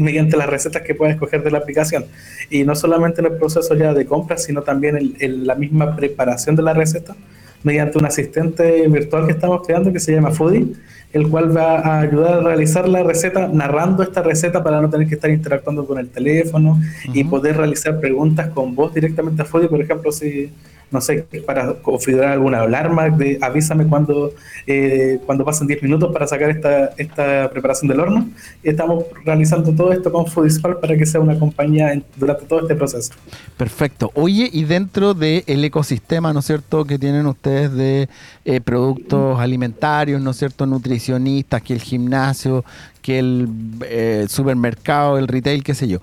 mediante 0.00 0.36
las 0.36 0.48
recetas 0.48 0.82
que 0.82 0.94
pueda 0.94 1.12
escoger 1.12 1.42
de 1.42 1.50
la 1.50 1.58
aplicación. 1.58 2.04
Y 2.50 2.64
no 2.64 2.74
solamente 2.74 3.20
en 3.20 3.26
el 3.26 3.38
proceso 3.38 3.74
ya 3.74 3.92
de 3.94 4.04
compra, 4.06 4.36
sino 4.36 4.62
también 4.62 5.14
en 5.18 5.46
la 5.46 5.54
misma 5.54 5.96
preparación 5.96 6.56
de 6.56 6.62
la 6.62 6.74
receta 6.74 7.14
mediante 7.62 7.98
un 7.98 8.06
asistente 8.06 8.88
virtual 8.88 9.26
que 9.26 9.32
estamos 9.32 9.66
creando 9.66 9.92
que 9.92 10.00
se 10.00 10.12
llama 10.12 10.30
Foodie, 10.30 10.66
el 11.12 11.28
cual 11.28 11.56
va 11.56 11.78
a 11.80 12.00
ayudar 12.00 12.34
a 12.34 12.40
realizar 12.40 12.88
la 12.88 13.02
receta, 13.02 13.48
narrando 13.48 14.02
esta 14.02 14.22
receta 14.22 14.62
para 14.62 14.80
no 14.80 14.88
tener 14.90 15.08
que 15.08 15.14
estar 15.16 15.30
interactuando 15.30 15.84
con 15.86 15.98
el 15.98 16.08
teléfono 16.08 16.80
y 17.12 17.24
poder 17.24 17.56
realizar 17.56 17.98
preguntas 18.00 18.48
con 18.50 18.74
voz 18.74 18.94
directamente 18.94 19.42
a 19.42 19.44
Foodie, 19.44 19.68
por 19.68 19.80
ejemplo, 19.80 20.12
si 20.12 20.52
no 20.92 21.00
sé, 21.00 21.24
para 21.46 21.74
configurar 21.74 22.30
alguna 22.32 22.62
alarma, 22.62 23.10
de 23.10 23.38
avísame 23.40 23.86
cuando, 23.86 24.32
eh, 24.66 25.20
cuando 25.24 25.44
pasen 25.44 25.68
10 25.68 25.80
minutos 25.84 26.12
para 26.12 26.26
sacar 26.26 26.50
esta, 26.50 26.86
esta 26.96 27.48
preparación 27.48 27.88
del 27.88 28.00
horno. 28.00 28.28
Y 28.64 28.70
estamos 28.70 29.04
realizando 29.24 29.72
todo 29.72 29.92
esto 29.92 30.10
con 30.10 30.26
Foodispal 30.26 30.78
para 30.78 30.96
que 30.96 31.06
sea 31.06 31.20
una 31.20 31.38
compañía 31.38 31.92
en- 31.92 32.02
durante 32.16 32.44
todo 32.44 32.62
este 32.62 32.74
proceso. 32.74 33.12
Perfecto. 33.56 34.10
Oye, 34.14 34.50
y 34.52 34.64
dentro 34.64 35.14
del 35.14 35.44
ecosistema, 35.64 36.32
¿no 36.32 36.40
es 36.40 36.46
cierto?, 36.46 36.84
que 36.84 36.98
tienen 36.98 37.24
ustedes 37.26 37.72
de 37.72 38.08
eh, 38.44 38.60
productos 38.60 39.38
alimentarios, 39.38 40.20
¿no 40.20 40.32
es 40.32 40.38
cierto?, 40.38 40.66
nutricionistas, 41.00 41.62
que 41.62 41.72
el 41.72 41.80
gimnasio, 41.80 42.64
que 43.02 43.18
el 43.18 43.48
eh, 43.86 44.26
supermercado, 44.28 45.18
el 45.18 45.26
retail, 45.28 45.62
qué 45.62 45.74
sé 45.74 45.88
yo. 45.88 45.98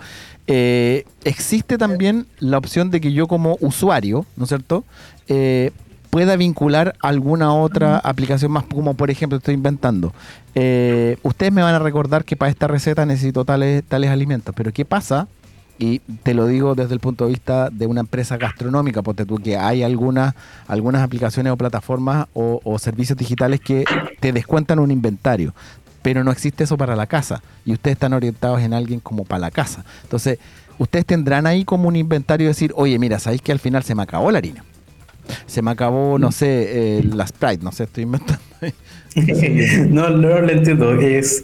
Eh, 0.47 1.05
existe 1.23 1.77
también 1.77 2.25
la 2.39 2.57
opción 2.57 2.89
de 2.89 2.99
que 2.99 3.11
yo 3.11 3.27
como 3.27 3.57
usuario, 3.61 4.25
¿no 4.35 4.43
es 4.43 4.49
cierto?, 4.49 4.83
Eh, 5.29 5.71
pueda 6.09 6.37
vincular 6.37 6.95
alguna 7.01 7.53
otra 7.53 7.97
aplicación 7.97 8.49
más, 8.49 8.63
como 8.63 8.93
por 8.93 9.11
ejemplo 9.11 9.37
estoy 9.39 9.55
inventando. 9.55 10.13
Eh, 10.55 11.17
ustedes 11.21 11.51
me 11.51 11.61
van 11.61 11.75
a 11.75 11.79
recordar 11.79 12.23
que 12.23 12.37
para 12.37 12.49
esta 12.49 12.65
receta 12.65 13.05
necesito 13.05 13.43
tales, 13.43 13.83
tales 13.83 14.09
alimentos, 14.09 14.55
pero 14.55 14.71
¿qué 14.71 14.85
pasa 14.85 15.27
y 15.79 15.99
te 15.99 16.33
lo 16.33 16.47
digo 16.47 16.75
desde 16.75 16.93
el 16.93 16.99
punto 16.99 17.25
de 17.25 17.31
vista 17.31 17.69
de 17.69 17.85
una 17.85 18.01
empresa 18.01 18.37
gastronómica, 18.37 19.01
porque 19.01 19.25
tú 19.25 19.37
que 19.37 19.57
hay 19.57 19.83
algunas, 19.83 20.33
algunas 20.67 21.01
aplicaciones 21.01 21.53
o 21.53 21.57
plataformas 21.57 22.27
o, 22.33 22.59
o 22.63 22.79
servicios 22.79 23.17
digitales 23.17 23.59
que 23.59 23.85
te 24.19 24.31
descuentan 24.31 24.79
un 24.79 24.91
inventario, 24.91 25.53
pero 26.01 26.23
no 26.23 26.31
existe 26.31 26.63
eso 26.63 26.77
para 26.77 26.95
la 26.95 27.05
casa 27.05 27.41
y 27.65 27.73
ustedes 27.73 27.95
están 27.95 28.13
orientados 28.13 28.61
en 28.61 28.73
alguien 28.73 28.99
como 28.99 29.25
para 29.25 29.39
la 29.39 29.51
casa. 29.51 29.83
Entonces, 30.03 30.39
ustedes 30.77 31.05
tendrán 31.05 31.45
ahí 31.45 31.65
como 31.65 31.87
un 31.87 31.95
inventario 31.95 32.45
de 32.45 32.49
decir, 32.49 32.73
oye, 32.75 32.97
mira, 32.97 33.19
sabéis 33.19 33.41
que 33.41 33.51
al 33.51 33.59
final 33.59 33.83
se 33.83 33.95
me 33.95 34.03
acabó 34.03 34.31
la 34.31 34.37
harina. 34.37 34.63
Se 35.45 35.61
me 35.61 35.71
acabó, 35.71 36.17
no 36.17 36.31
sé, 36.31 36.99
eh, 36.99 37.03
la 37.03 37.27
Sprite, 37.27 37.63
no 37.63 37.71
sé, 37.71 37.83
estoy 37.83 38.03
inventando. 38.03 38.41
no, 39.89 40.09
no 40.09 40.39
lo 40.41 40.49
entiendo. 40.49 40.99
Es. 40.99 41.43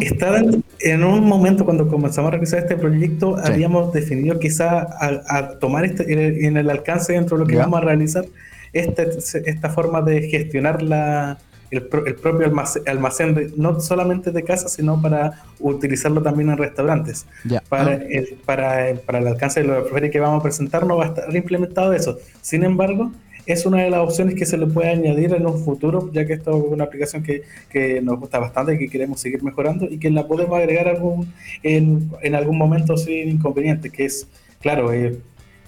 Estar 0.00 0.36
en, 0.36 0.64
en 0.80 1.04
un 1.04 1.24
momento 1.26 1.64
cuando 1.64 1.88
comenzamos 1.88 2.28
a 2.28 2.32
realizar 2.32 2.60
este 2.60 2.76
proyecto, 2.76 3.36
Sí. 3.44 3.52
habíamos 3.52 3.92
definido 3.92 4.38
quizá 4.38 4.80
a, 5.00 5.20
a 5.38 5.58
tomar 5.58 5.84
este, 5.84 6.10
en, 6.12 6.44
en 6.44 6.56
el 6.56 6.70
alcance 6.70 7.12
dentro 7.12 7.36
de 7.36 7.44
lo 7.44 7.48
que 7.48 7.56
vamos 7.56 7.78
a 7.80 7.84
realizar 7.84 8.24
este, 8.72 9.08
esta 9.46 9.68
forma 9.70 10.02
de 10.02 10.28
gestionar 10.28 10.82
la, 10.82 11.38
el, 11.70 11.82
pro- 11.82 12.06
el 12.06 12.14
propio 12.14 12.46
almacén, 12.46 12.82
almacén 12.88 13.34
de- 13.34 13.52
no 13.56 13.80
solamente 13.80 14.30
de 14.30 14.42
casa, 14.42 14.68
sino 14.68 15.00
para 15.00 15.42
utilizarlo 15.60 16.22
también 16.22 16.50
en 16.50 16.56
restaurantes. 16.58 17.26
Para, 17.68 17.94
el, 17.94 18.36
para, 18.46 18.94
para 19.06 19.18
el 19.18 19.26
alcance 19.28 19.60
de 19.62 19.66
lo 19.68 19.84
que 20.10 20.20
vamos 20.20 20.40
a 20.40 20.42
presentar 20.42 20.86
no 20.86 20.96
va 20.96 21.04
a 21.04 21.08
estar 21.08 21.36
implementado 21.36 21.92
eso. 21.92 22.18
Sin 22.40 22.64
embargo, 22.64 23.12
es 23.46 23.66
una 23.66 23.82
de 23.82 23.90
las 23.90 24.00
opciones 24.00 24.34
que 24.34 24.46
se 24.46 24.56
le 24.56 24.66
puede 24.66 24.90
añadir 24.90 25.32
en 25.34 25.46
un 25.46 25.62
futuro, 25.64 26.10
ya 26.12 26.24
que 26.26 26.34
esto 26.34 26.56
es 26.56 26.64
una 26.72 26.84
aplicación 26.84 27.22
que, 27.22 27.42
que 27.70 28.00
nos 28.00 28.18
gusta 28.18 28.38
bastante 28.38 28.78
que 28.78 28.88
queremos 28.88 29.20
seguir 29.20 29.42
mejorando 29.42 29.86
y 29.90 29.98
que 29.98 30.10
la 30.10 30.26
podemos 30.26 30.56
agregar 30.58 30.88
algún, 30.88 31.32
en, 31.62 32.10
en 32.22 32.34
algún 32.34 32.56
momento 32.58 32.96
sin 32.96 33.28
inconveniente, 33.28 33.90
que 33.90 34.06
es, 34.06 34.26
claro, 34.60 34.92
eh, 34.92 35.18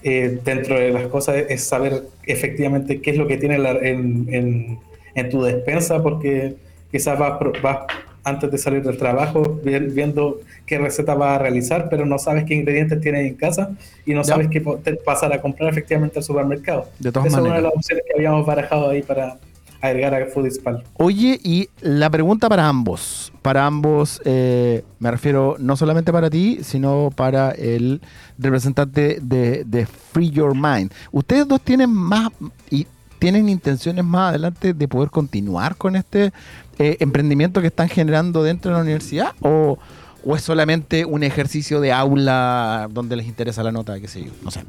eh, 0.03 0.39
dentro 0.43 0.79
de 0.79 0.91
las 0.91 1.07
cosas 1.07 1.37
es 1.49 1.63
saber 1.63 2.03
efectivamente 2.25 3.01
qué 3.01 3.11
es 3.11 3.17
lo 3.17 3.27
que 3.27 3.37
tiene 3.37 3.55
en, 3.55 4.27
en- 4.31 4.79
en 5.15 5.29
tu 5.29 5.41
despensa, 5.41 6.01
porque 6.03 6.55
quizás 6.91 7.17
vas, 7.17 7.39
vas 7.63 7.79
antes 8.27 8.51
de 8.51 8.57
salir 8.57 8.83
del 8.83 8.97
trabajo 8.97 9.59
vi- 9.63 9.79
viendo 9.79 10.39
qué 10.65 10.77
receta 10.77 11.15
vas 11.15 11.35
a 11.35 11.39
realizar, 11.39 11.87
pero 11.89 12.05
no 12.05 12.19
sabes 12.19 12.43
qué 12.45 12.53
ingredientes 12.55 12.99
tienes 12.99 13.25
en 13.25 13.35
casa 13.35 13.71
y 14.05 14.13
no 14.13 14.23
sabes 14.23 14.47
qué 14.49 14.61
pasar 15.05 15.31
a 15.33 15.41
comprar 15.41 15.69
efectivamente 15.69 16.19
al 16.19 16.23
supermercado. 16.23 16.89
De 16.99 17.11
todas 17.11 17.27
Esa 17.27 17.37
es 17.37 17.45
una 17.45 17.55
de 17.55 17.61
las 17.61 17.73
opciones 17.73 18.03
que 18.07 18.13
habíamos 18.17 18.45
barajado 18.45 18.89
ahí 18.89 19.01
para, 19.01 19.37
agregar 19.81 20.13
a 20.15 20.25
Foodispal. 20.25 20.83
Oye, 20.95 21.39
y 21.43 21.69
la 21.81 22.09
pregunta 22.09 22.49
para 22.49 22.67
ambos, 22.67 23.31
para 23.41 23.65
ambos, 23.65 24.21
eh, 24.25 24.83
me 24.99 25.11
refiero 25.11 25.55
no 25.59 25.75
solamente 25.77 26.11
para 26.11 26.29
ti, 26.29 26.59
sino 26.63 27.11
para 27.15 27.51
el 27.51 28.01
representante 28.37 29.19
de, 29.21 29.63
de 29.65 29.85
Free 29.85 30.31
Your 30.31 30.55
Mind. 30.55 30.91
¿Ustedes 31.11 31.47
dos 31.47 31.61
tienen 31.61 31.91
más 31.91 32.29
y 32.69 32.87
tienen 33.19 33.49
intenciones 33.49 34.03
más 34.05 34.29
adelante 34.29 34.73
de 34.73 34.87
poder 34.87 35.09
continuar 35.09 35.75
con 35.75 35.95
este 35.95 36.31
eh, 36.79 36.97
emprendimiento 36.99 37.61
que 37.61 37.67
están 37.67 37.89
generando 37.89 38.43
dentro 38.43 38.71
de 38.71 38.77
la 38.77 38.83
universidad? 38.83 39.31
¿O, 39.41 39.77
o 40.25 40.35
es 40.35 40.41
solamente 40.41 41.05
un 41.05 41.23
ejercicio 41.23 41.79
de 41.79 41.91
aula 41.91 42.87
donde 42.91 43.15
les 43.15 43.27
interesa 43.27 43.63
la 43.63 43.71
nota, 43.71 43.99
qué 43.99 44.07
sé 44.07 44.23
yo? 44.25 44.31
No 44.43 44.51
sé. 44.51 44.61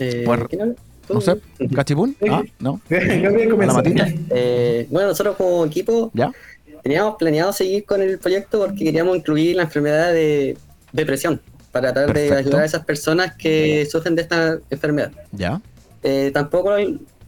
Eh. 0.00 0.24
No 1.08 1.20
sé. 1.20 1.40
¿Cachipún? 1.74 2.16
Ah, 2.30 2.42
¿no? 2.58 2.80
Eh, 2.90 4.86
bueno, 4.90 5.08
nosotros 5.08 5.36
como 5.36 5.64
equipo 5.64 6.10
¿Ya? 6.14 6.32
teníamos 6.82 7.16
planeado 7.16 7.52
seguir 7.52 7.84
con 7.84 8.02
el 8.02 8.18
proyecto 8.18 8.58
porque 8.58 8.84
queríamos 8.84 9.16
incluir 9.16 9.56
la 9.56 9.62
enfermedad 9.62 10.12
de 10.12 10.56
depresión 10.92 11.40
para 11.72 11.92
tratar 11.92 12.14
de 12.14 12.34
ayudar 12.34 12.62
a 12.62 12.64
esas 12.64 12.84
personas 12.84 13.34
que 13.36 13.86
sufren 13.90 14.14
de 14.14 14.22
esta 14.22 14.58
enfermedad. 14.70 15.12
¿Ya? 15.32 15.60
Eh, 16.02 16.30
tampoco 16.32 16.74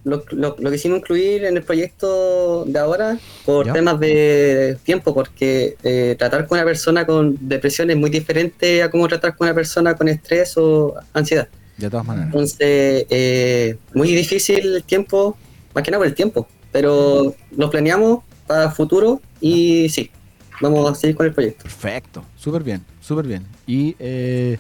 lo, 0.04 0.24
lo, 0.30 0.38
lo- 0.38 0.56
lo 0.58 0.70
quisimos 0.70 0.98
incluir 1.00 1.44
en 1.44 1.56
el 1.56 1.62
proyecto 1.62 2.64
de 2.66 2.78
ahora 2.78 3.18
por 3.44 3.66
Ya. 3.66 3.72
temas 3.72 3.98
de 4.00 4.76
tiempo, 4.84 5.12
porque 5.14 5.76
eh, 5.82 6.16
tratar 6.18 6.46
con 6.46 6.58
una 6.58 6.64
persona 6.64 7.04
con 7.06 7.36
depresión 7.40 7.90
es 7.90 7.96
muy 7.96 8.10
diferente 8.10 8.82
a 8.82 8.90
cómo 8.90 9.06
tratar 9.08 9.36
con 9.36 9.46
una 9.46 9.54
persona 9.54 9.94
con 9.94 10.08
estrés 10.08 10.56
o 10.56 10.94
ansiedad. 11.12 11.48
De 11.76 11.88
todas 11.90 12.06
maneras. 12.06 12.28
Entonces, 12.32 13.06
eh, 13.10 13.76
muy 13.94 14.08
difícil 14.14 14.76
el 14.76 14.84
tiempo, 14.84 15.36
más 15.74 15.84
que 15.84 15.90
nada 15.90 16.00
por 16.00 16.06
el 16.08 16.14
tiempo, 16.14 16.48
pero 16.72 17.34
lo 17.56 17.70
planeamos 17.70 18.20
para 18.46 18.64
el 18.64 18.70
futuro 18.72 19.20
y 19.40 19.88
sí, 19.90 20.10
vamos 20.60 20.90
a 20.90 20.94
seguir 20.94 21.16
con 21.16 21.26
el 21.26 21.32
proyecto. 21.34 21.62
Perfecto. 21.64 22.24
Súper 22.36 22.62
bien, 22.62 22.84
súper 23.00 23.26
bien. 23.26 23.46
Y 23.66 23.94
eh. 23.98 24.56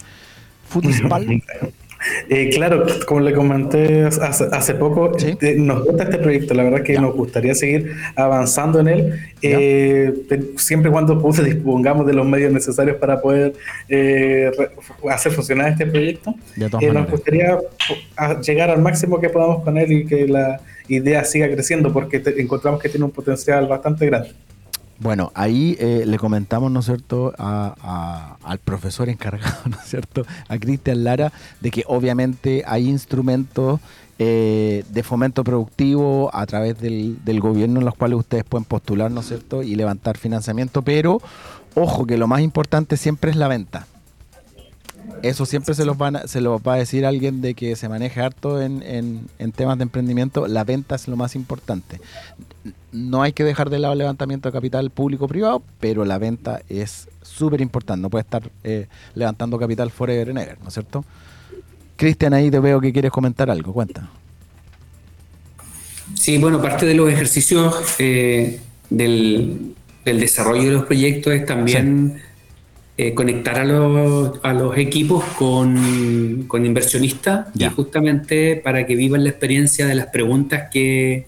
Eh, 2.28 2.50
claro, 2.50 2.84
como 3.06 3.20
le 3.20 3.32
comenté 3.32 4.04
hace, 4.04 4.44
hace 4.52 4.74
poco, 4.74 5.18
Sí. 5.18 5.36
eh, 5.40 5.54
nos 5.58 5.84
gusta 5.84 6.04
este 6.04 6.18
proyecto, 6.18 6.54
la 6.54 6.62
verdad 6.62 6.82
que 6.82 6.94
Ya. 6.94 7.00
nos 7.00 7.14
gustaría 7.14 7.54
seguir 7.54 7.92
avanzando 8.14 8.80
en 8.80 8.88
él, 8.88 9.14
eh, 9.42 10.12
siempre 10.56 10.90
y 10.90 10.92
cuando 10.92 11.20
pues, 11.20 11.42
dispongamos 11.44 12.06
de 12.06 12.12
los 12.12 12.26
medios 12.26 12.52
necesarios 12.52 12.96
para 12.98 13.20
poder 13.20 13.54
eh, 13.88 14.50
hacer 15.10 15.32
funcionar 15.32 15.72
este 15.72 15.86
proyecto. 15.86 16.34
Eh, 16.80 16.92
nos 16.92 17.10
gustaría 17.10 17.58
llegar 18.44 18.70
al 18.70 18.80
máximo 18.80 19.20
que 19.20 19.28
podamos 19.28 19.62
con 19.64 19.76
él 19.78 19.90
y 19.92 20.06
que 20.06 20.28
la 20.28 20.60
idea 20.88 21.24
siga 21.24 21.50
creciendo 21.50 21.92
porque 21.92 22.20
te- 22.20 22.40
encontramos 22.40 22.80
que 22.80 22.88
tiene 22.88 23.04
un 23.04 23.10
potencial 23.10 23.66
bastante 23.66 24.06
grande. 24.06 24.30
Bueno, 25.00 25.30
ahí 25.34 25.76
eh, 25.78 26.02
le 26.06 26.18
comentamos, 26.18 26.72
¿no 26.72 26.80
es 26.80 26.86
cierto?, 26.86 27.32
a- 27.38 28.36
al 28.42 28.58
profesor 28.58 29.08
encargado, 29.08 29.56
¿no 29.70 29.76
es 29.76 29.88
cierto?, 29.88 30.24
a 30.48 30.58
Cristian 30.58 31.04
Lara, 31.04 31.32
de 31.60 31.70
que 31.70 31.84
obviamente 31.86 32.64
hay 32.66 32.88
instrumentos 32.88 33.80
eh, 34.18 34.84
de 34.90 35.02
fomento 35.04 35.44
productivo 35.44 36.30
a 36.34 36.44
través 36.46 36.80
del, 36.80 37.18
del 37.24 37.38
gobierno 37.38 37.78
en 37.78 37.84
los 37.84 37.94
cuales 37.94 38.18
ustedes 38.18 38.42
pueden 38.42 38.64
postular, 38.64 39.10
¿no 39.12 39.20
es 39.20 39.28
cierto?, 39.28 39.62
y 39.62 39.76
levantar 39.76 40.18
financiamiento, 40.18 40.82
pero 40.82 41.20
ojo 41.76 42.04
que 42.04 42.16
lo 42.18 42.26
más 42.26 42.40
importante 42.40 42.96
siempre 42.96 43.30
es 43.30 43.36
la 43.36 43.46
venta. 43.46 43.86
Eso 45.22 45.46
siempre 45.46 45.74
se 45.74 45.84
los, 45.84 45.96
van 45.98 46.16
a- 46.16 46.26
se 46.28 46.40
los 46.40 46.60
va 46.60 46.74
a 46.74 46.76
decir 46.78 47.04
alguien 47.06 47.40
de 47.40 47.54
que 47.54 47.74
se 47.76 47.88
maneja 47.88 48.24
harto 48.24 48.60
en, 48.62 48.82
en- 48.82 49.26
en 49.38 49.52
temas 49.52 49.76
de 49.78 49.82
emprendimiento. 49.84 50.46
La 50.46 50.64
venta 50.64 50.94
es 50.94 51.08
lo 51.08 51.16
más 51.16 51.34
importante. 51.34 52.00
No 52.92 53.22
hay 53.22 53.32
que 53.32 53.44
dejar 53.44 53.68
de 53.70 53.78
lado 53.78 53.92
el 53.92 53.98
levantamiento 53.98 54.48
de 54.48 54.52
capital 54.52 54.90
público-privado, 54.90 55.62
pero 55.80 56.04
la 56.04 56.18
venta 56.18 56.60
es 56.68 57.08
súper 57.22 57.60
importante. 57.60 58.00
No 58.02 58.10
puede 58.10 58.22
estar 58.22 58.50
eh, 58.64 58.86
levantando 59.14 59.58
capital 59.58 59.90
forever 59.90 60.30
and 60.30 60.38
ever, 60.38 60.58
¿no 60.62 60.68
es 60.68 60.74
cierto? 60.74 61.04
Cristian, 61.96 62.32
ahí 62.34 62.50
te 62.50 62.60
veo 62.60 62.80
que 62.80 62.92
quieres 62.92 63.10
comentar 63.10 63.50
algo. 63.50 63.72
Cuenta. 63.72 64.08
Sí, 66.14 66.38
bueno, 66.38 66.60
parte 66.62 66.86
de 66.86 66.94
los 66.94 67.10
ejercicios 67.10 67.74
eh, 67.98 68.60
del, 68.88 69.74
del 70.04 70.20
desarrollo 70.20 70.62
de 70.64 70.70
los 70.70 70.84
proyectos 70.86 71.34
es 71.34 71.44
también 71.44 72.22
eh, 72.98 73.14
conectar 73.14 73.58
a 73.60 73.64
los, 73.64 74.40
a 74.42 74.52
los 74.52 74.76
equipos 74.76 75.24
con, 75.38 76.44
con 76.48 76.66
inversionistas 76.66 77.46
Ya. 77.54 77.68
y 77.68 77.70
justamente 77.70 78.56
para 78.56 78.84
que 78.86 78.96
vivan 78.96 79.22
la 79.24 79.30
experiencia 79.30 79.86
de 79.86 79.94
las 79.94 80.06
preguntas 80.08 80.64
que 80.72 81.26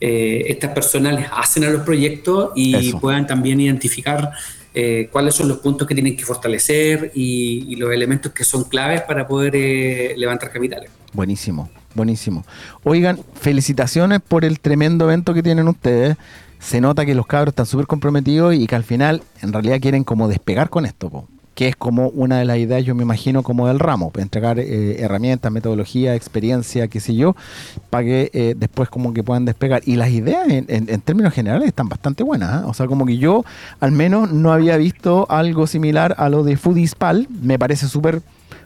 eh, 0.00 0.44
estas 0.48 0.70
personas 0.72 1.14
les 1.14 1.26
hacen 1.32 1.64
a 1.64 1.70
los 1.70 1.82
proyectos 1.82 2.50
y 2.54 2.88
Eso. 2.88 3.00
puedan 3.00 3.26
también 3.26 3.60
identificar 3.60 4.30
eh, 4.72 5.08
cuáles 5.10 5.34
son 5.34 5.48
los 5.48 5.58
puntos 5.58 5.86
que 5.88 5.94
tienen 5.94 6.16
que 6.16 6.24
fortalecer 6.24 7.10
y, 7.14 7.66
y 7.68 7.76
los 7.76 7.92
elementos 7.92 8.32
que 8.32 8.44
son 8.44 8.64
claves 8.64 9.00
para 9.02 9.26
poder 9.26 9.54
eh, 9.56 10.14
levantar 10.16 10.50
capitales. 10.52 10.90
Buenísimo, 11.12 11.68
buenísimo. 11.94 12.44
Oigan, 12.84 13.18
felicitaciones 13.40 14.20
por 14.20 14.44
el 14.44 14.60
tremendo 14.60 15.06
evento 15.06 15.34
que 15.34 15.42
tienen 15.42 15.66
ustedes. 15.66 16.16
Se 16.60 16.80
nota 16.80 17.06
que 17.06 17.14
los 17.14 17.26
cabros 17.26 17.52
están 17.52 17.66
súper 17.66 17.86
comprometidos 17.86 18.54
y 18.54 18.66
que 18.66 18.76
al 18.76 18.84
final 18.84 19.22
en 19.42 19.52
realidad 19.52 19.80
quieren 19.80 20.04
como 20.04 20.28
despegar 20.28 20.68
con 20.68 20.86
esto, 20.86 21.26
que 21.54 21.68
es 21.68 21.76
como 21.76 22.08
una 22.10 22.38
de 22.38 22.44
las 22.44 22.58
ideas, 22.58 22.84
yo 22.84 22.94
me 22.94 23.02
imagino, 23.02 23.42
como 23.42 23.66
del 23.66 23.78
ramo, 23.78 24.10
pues, 24.10 24.22
entregar 24.22 24.58
eh, 24.58 25.02
herramientas, 25.02 25.50
metodología, 25.50 26.14
experiencia, 26.14 26.88
qué 26.88 27.00
sé 27.00 27.14
yo, 27.14 27.34
para 27.88 28.04
que 28.04 28.30
eh, 28.32 28.54
después 28.56 28.88
como 28.88 29.12
que 29.12 29.22
puedan 29.22 29.46
despegar. 29.46 29.82
Y 29.84 29.96
las 29.96 30.10
ideas 30.10 30.46
en 30.48 31.00
términos 31.00 31.32
generales 31.32 31.68
están 31.68 31.88
bastante 31.88 32.22
buenas. 32.22 32.50
¿ah? 32.50 32.62
O 32.66 32.74
sea, 32.74 32.86
como 32.86 33.04
que 33.04 33.16
yo 33.18 33.44
al 33.80 33.92
menos 33.92 34.30
no 34.30 34.52
había 34.52 34.76
visto 34.76 35.26
algo 35.30 35.66
similar 35.66 36.14
a 36.18 36.28
lo 36.28 36.44
de 36.44 36.56
Foodispal. 36.56 37.26
Me 37.42 37.58
parece 37.58 37.88
súper 37.88 38.22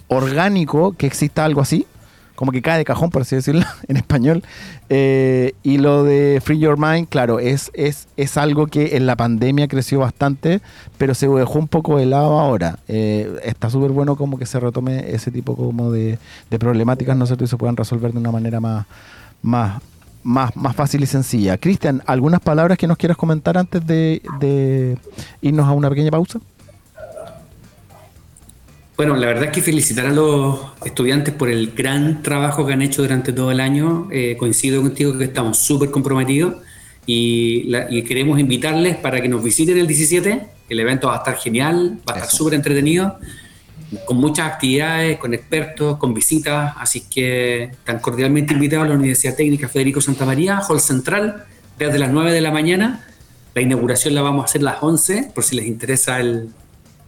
orgánico 0.09 0.93
que 0.93 1.07
exista 1.07 1.45
algo 1.45 1.61
así 1.61 1.87
como 2.35 2.53
que 2.53 2.63
cae 2.63 2.79
de 2.79 2.85
cajón, 2.85 3.11
por 3.11 3.23
así 3.23 3.37
decirlo, 3.37 3.65
en 3.89 3.97
español. 3.97 4.43
Eh, 4.89 5.55
y 5.63 5.79
lo 5.79 6.05
de 6.05 6.41
Free 6.45 6.59
Your 6.59 6.79
Mind, 6.79 7.09
claro, 7.09 7.39
es, 7.39 7.71
es, 7.75 8.09
es 8.17 8.37
algo 8.37 8.67
que 8.67 8.97
en 8.97 9.07
la 9.07 9.17
pandemia 9.17 9.69
creció 9.69 10.01
bastante, 10.01 10.61
pero 10.99 11.15
se 11.15 11.29
dejó 11.29 11.59
un 11.59 11.69
poco 11.69 11.99
de 11.99 12.07
lado 12.07 12.41
ahora. 12.41 12.79
Eh, 12.89 13.41
está 13.45 13.71
súper 13.71 13.93
bueno 13.93 14.17
como 14.17 14.39
que 14.39 14.47
se 14.47 14.59
retome 14.61 15.15
ese 15.15 15.31
tipo 15.31 15.57
como 15.57 15.91
de, 15.91 16.19
de 16.51 16.59
problemáticas, 16.59 17.17
¿no 17.17 17.25
es 17.25 17.29
cierto? 17.29 17.45
Y 17.45 17.49
se 17.49 17.57
puedan 17.57 17.77
resolver 17.77 18.13
de 18.13 18.19
una 18.19 18.33
manera 18.33 18.61
más, 18.61 18.87
más, 19.43 19.81
más, 20.23 20.57
más 20.57 20.75
fácil 20.75 21.03
y 21.03 21.07
sencilla. 21.07 21.59
Cristian, 21.59 22.03
¿algunas 22.07 22.41
palabras 22.41 22.79
que 22.79 22.87
nos 22.87 22.97
quieras 22.97 23.17
comentar 23.17 23.57
antes 23.57 23.87
de, 23.87 24.23
de 24.41 24.99
irnos 25.41 25.67
a 25.67 25.73
una 25.73 25.89
pequeña 25.89 26.11
pausa? 26.11 26.41
Bueno, 28.97 29.17
la 29.17 29.27
verdad 29.27 29.45
es 29.47 29.51
que 29.51 29.61
felicitar 29.61 30.07
a 30.07 30.13
los 30.13 30.57
estudiantes 30.85 31.35
por 31.35 31.51
el 31.51 31.73
gran 31.73 32.23
trabajo 32.23 32.65
que 32.65 32.75
han 32.75 32.83
hecho 32.83 33.03
durante 33.03 33.33
todo 33.33 33.51
el 33.51 33.59
año. 33.59 34.09
Eh, 34.13 34.37
coincido 34.39 34.83
contigo 34.83 35.19
que 35.19 35.25
estamos 35.25 35.59
súper 35.59 35.91
comprometidos 35.91 36.55
y, 37.05 37.65
la- 37.65 37.91
y 37.91 38.03
queremos 38.05 38.39
invitarles 38.39 38.97
para 38.97 39.21
que 39.21 39.29
nos 39.29 39.43
visiten 39.43 39.79
el 39.79 39.89
17. 39.89 40.47
El 40.69 40.81
evento 40.81 41.09
va 41.09 41.15
a 41.17 41.19
estar 41.19 41.37
genial, 41.37 41.99
va 42.09 42.15
a 42.15 42.19
estar 42.19 42.31
súper 42.31 42.55
entretenido, 42.55 43.19
con 44.07 44.17
muchas 44.19 44.47
actividades, 44.53 45.19
con 45.19 45.35
expertos, 45.35 45.99
con 45.99 46.15
visitas. 46.15 46.75
Así 46.79 47.03
que 47.11 47.65
están 47.65 47.99
cordialmente 47.99 48.55
invitados 48.55 48.87
a 48.87 48.91
la 48.91 48.95
Universidad 48.95 49.35
Técnica 49.35 49.69
Federico 49.69 50.01
Santa 50.01 50.25
María, 50.25 50.61
Hall 50.61 50.81
Central, 50.81 51.45
desde 51.79 51.99
las 51.99 52.13
9 52.13 52.31
de 52.33 52.41
la 52.41 52.53
mañana. 52.53 53.05
La 53.57 53.61
inauguración 53.61 54.15
la 54.15 54.23
vamos 54.23 54.43
a 54.43 54.45
hacer 54.45 54.61
a 54.61 54.65
las 54.65 54.77
11, 54.83 55.33
por 55.35 55.43
si 55.43 55.57
les 55.57 55.67
interesa 55.67 56.21
el, 56.21 56.49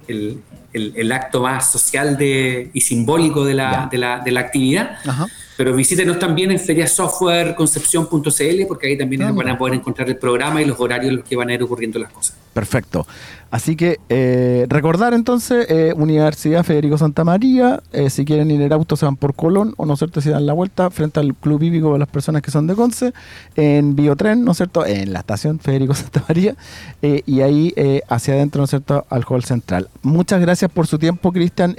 el, 0.08 0.40
el- 0.72 0.92
el 0.96 1.12
acto 1.12 1.42
más 1.42 1.70
social 1.70 2.16
de, 2.16 2.70
y 2.72 2.80
simbólico 2.80 3.44
de 3.44 3.54
la, 3.54 3.88
de, 3.90 3.98
la, 3.98 4.20
de 4.20 4.30
la 4.30 4.40
actividad. 4.40 4.98
Ajá. 5.06 5.26
Pero 5.56 5.74
visítenos 5.74 6.18
también 6.18 6.50
en 6.50 6.60
feriasoftwareconcepción.cl 6.60 8.66
porque 8.68 8.88
ahí 8.88 8.98
también 8.98 9.22
Ah, 9.22 9.32
van 9.32 9.48
a 9.48 9.58
poder 9.58 9.74
encontrar 9.74 10.08
el 10.08 10.16
programa 10.18 10.60
y 10.62 10.66
los 10.66 10.78
horarios 10.78 11.10
en 11.10 11.16
los 11.16 11.24
que 11.24 11.34
van 11.36 11.48
a 11.50 11.54
ir 11.54 11.62
ocurriendo 11.62 11.98
las 11.98 12.12
cosas. 12.12 12.36
Perfecto. 12.56 13.06
Así 13.50 13.76
que 13.76 14.00
eh, 14.08 14.64
recordar 14.70 15.12
entonces, 15.12 15.66
eh, 15.68 15.92
Universidad 15.94 16.64
Federico 16.64 16.96
Santa 16.96 17.22
María, 17.22 17.82
eh, 17.92 18.08
si 18.08 18.24
quieren 18.24 18.50
ir 18.50 18.62
en 18.62 18.72
auto 18.72 18.96
se 18.96 19.04
van 19.04 19.16
por 19.16 19.34
Colón 19.34 19.74
o 19.76 19.84
no 19.84 19.92
es 19.92 19.98
cierto, 19.98 20.22
si 20.22 20.30
dan 20.30 20.46
la 20.46 20.54
vuelta 20.54 20.90
frente 20.90 21.20
al 21.20 21.34
Club 21.34 21.62
Hípico 21.62 21.92
de 21.92 21.98
las 21.98 22.08
personas 22.08 22.40
que 22.40 22.50
son 22.50 22.66
de 22.66 22.74
Conce, 22.74 23.12
en 23.56 23.94
Biotren, 23.94 24.42
¿no 24.42 24.52
es 24.52 24.56
cierto?, 24.56 24.86
en 24.86 25.12
la 25.12 25.18
estación 25.18 25.58
Federico 25.58 25.94
Santa 25.94 26.24
María, 26.26 26.56
y 27.02 27.42
ahí 27.42 27.74
hacia 28.08 28.34
adentro, 28.34 28.60
¿no 28.60 28.64
es 28.64 28.70
cierto?, 28.70 29.04
al 29.10 29.24
Hall 29.28 29.44
Central. 29.44 29.88
Muchas 30.00 30.40
gracias 30.40 30.70
por 30.70 30.86
su 30.86 30.98
tiempo, 30.98 31.30
Cristian, 31.30 31.76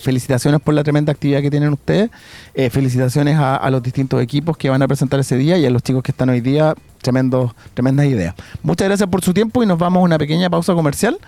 felicitaciones 0.00 0.60
por 0.60 0.74
la 0.74 0.84
tremenda 0.84 1.10
actividad 1.10 1.40
que 1.40 1.50
tienen 1.50 1.72
ustedes, 1.72 2.10
felicitaciones 2.70 3.38
a 3.38 3.68
los 3.70 3.82
distintos 3.82 4.22
equipos 4.22 4.58
que 4.58 4.68
van 4.68 4.82
a 4.82 4.86
presentar 4.86 5.20
ese 5.20 5.36
día 5.36 5.56
y 5.56 5.64
a 5.64 5.70
los 5.70 5.82
chicos 5.82 6.02
que 6.02 6.12
están 6.12 6.28
hoy 6.28 6.40
día, 6.42 6.74
Tremendo, 7.02 7.54
tremendas 7.74 8.06
ideas. 8.06 8.34
Muchas 8.62 8.88
gracias 8.88 9.08
por 9.08 9.22
su 9.22 9.32
tiempo 9.32 9.62
y 9.62 9.66
nos 9.66 9.78
vamos 9.78 10.00
a 10.00 10.04
una 10.04 10.18
pequeña 10.18 10.50
pausa 10.50 10.74
comercial 10.74 11.18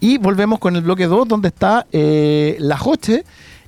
y 0.00 0.18
volvemos 0.18 0.58
con 0.58 0.76
el 0.76 0.82
bloque 0.82 1.06
2 1.06 1.28
donde 1.28 1.48
está 1.48 1.86
eh, 1.92 2.56
la 2.60 2.76
Joche 2.76 3.24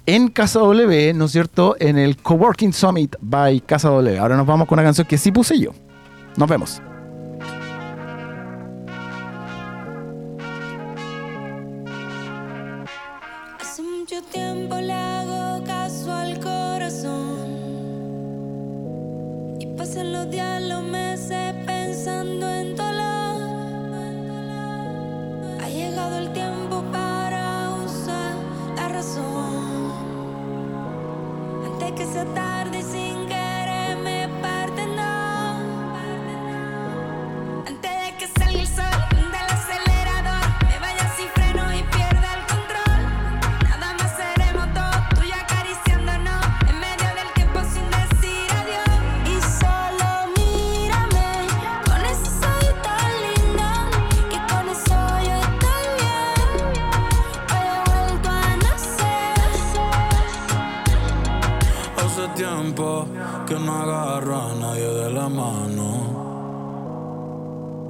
en 0.07 0.29
Casa 0.29 0.61
W, 0.61 1.12
¿no 1.14 1.27
es 1.27 1.33
cierto? 1.33 1.77
En 1.79 1.99
el 1.99 2.16
Coworking 2.16 2.73
Summit 2.73 3.16
by 3.21 3.61
Casa 3.61 3.88
W. 3.90 4.18
Ahora 4.18 4.37
nos 4.37 4.47
vamos 4.47 4.66
con 4.66 4.79
una 4.79 4.87
canción 4.87 5.07
que 5.07 5.18
sí 5.18 5.31
puse 5.31 5.59
yo. 5.59 5.73
Nos 6.37 6.49
vemos. 6.49 6.81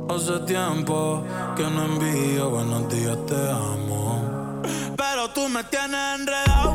Hace 0.09 0.39
tiempo 0.47 1.23
que 1.55 1.65
no 1.65 1.85
envío 1.85 2.49
buenos 2.49 2.89
días, 2.89 3.19
te 3.27 3.51
amo. 3.51 4.63
Pero 4.97 5.29
tú 5.35 5.49
me 5.51 5.63
tienes 5.65 6.01
enredado, 6.19 6.75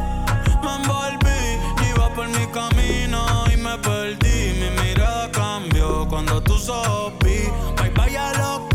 me 0.63 0.76
envolví, 0.76 1.89
iba 1.89 2.13
por 2.13 2.28
mi 2.28 2.46
camino 2.48 3.26
y 3.52 3.58
me 3.58 3.76
perdí. 3.80 4.54
Mi 4.60 4.69
mirada 4.84 5.32
cambió 5.32 6.08
cuando 6.08 6.41
tú 6.41 6.58
sos 6.60 7.12
Bye, 7.22 7.89
vaya 7.96 8.32
loco 8.34 8.72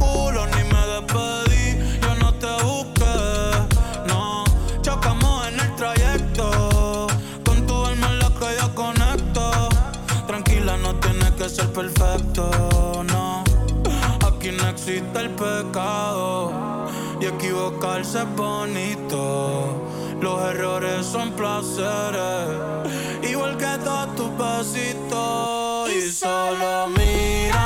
el 14.96 15.31
pecado 15.31 16.87
y 17.20 17.27
equivocarse 17.27 18.20
es 18.20 18.37
bonito. 18.37 19.85
Los 20.20 20.42
errores 20.51 21.05
son 21.07 21.33
placeres, 21.33 22.90
igual 23.22 23.57
que 23.59 23.79
todos 23.85 24.14
tus 24.16 24.31
besitos. 24.38 25.90
Y 25.90 26.11
solo 26.11 26.88
mira. 26.88 27.58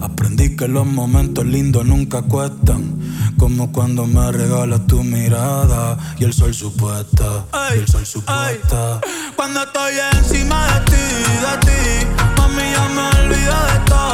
Aprendí 0.00 0.56
que 0.56 0.68
los 0.68 0.86
momentos 0.86 1.44
lindos 1.44 1.84
nunca 1.84 2.22
cuestan. 2.22 2.98
Como 3.38 3.72
cuando 3.72 4.06
me 4.06 4.30
regalas 4.32 4.86
tu 4.86 5.02
mirada 5.02 5.98
y 6.18 6.24
el 6.24 6.32
sol 6.32 6.54
supuesta. 6.54 7.44
Y 7.74 7.78
el 7.78 7.88
sol 7.88 8.06
supuesta. 8.06 9.00
Cuando 9.36 9.62
estoy 9.62 9.94
encima 10.16 10.66
de 10.66 10.80
ti, 10.86 10.92
de 10.92 11.58
ti, 11.66 12.06
mami, 12.36 12.62
ya 12.72 12.88
me 12.88 13.24
olvido 13.24 13.54
de 13.66 13.78
todo. 13.86 14.13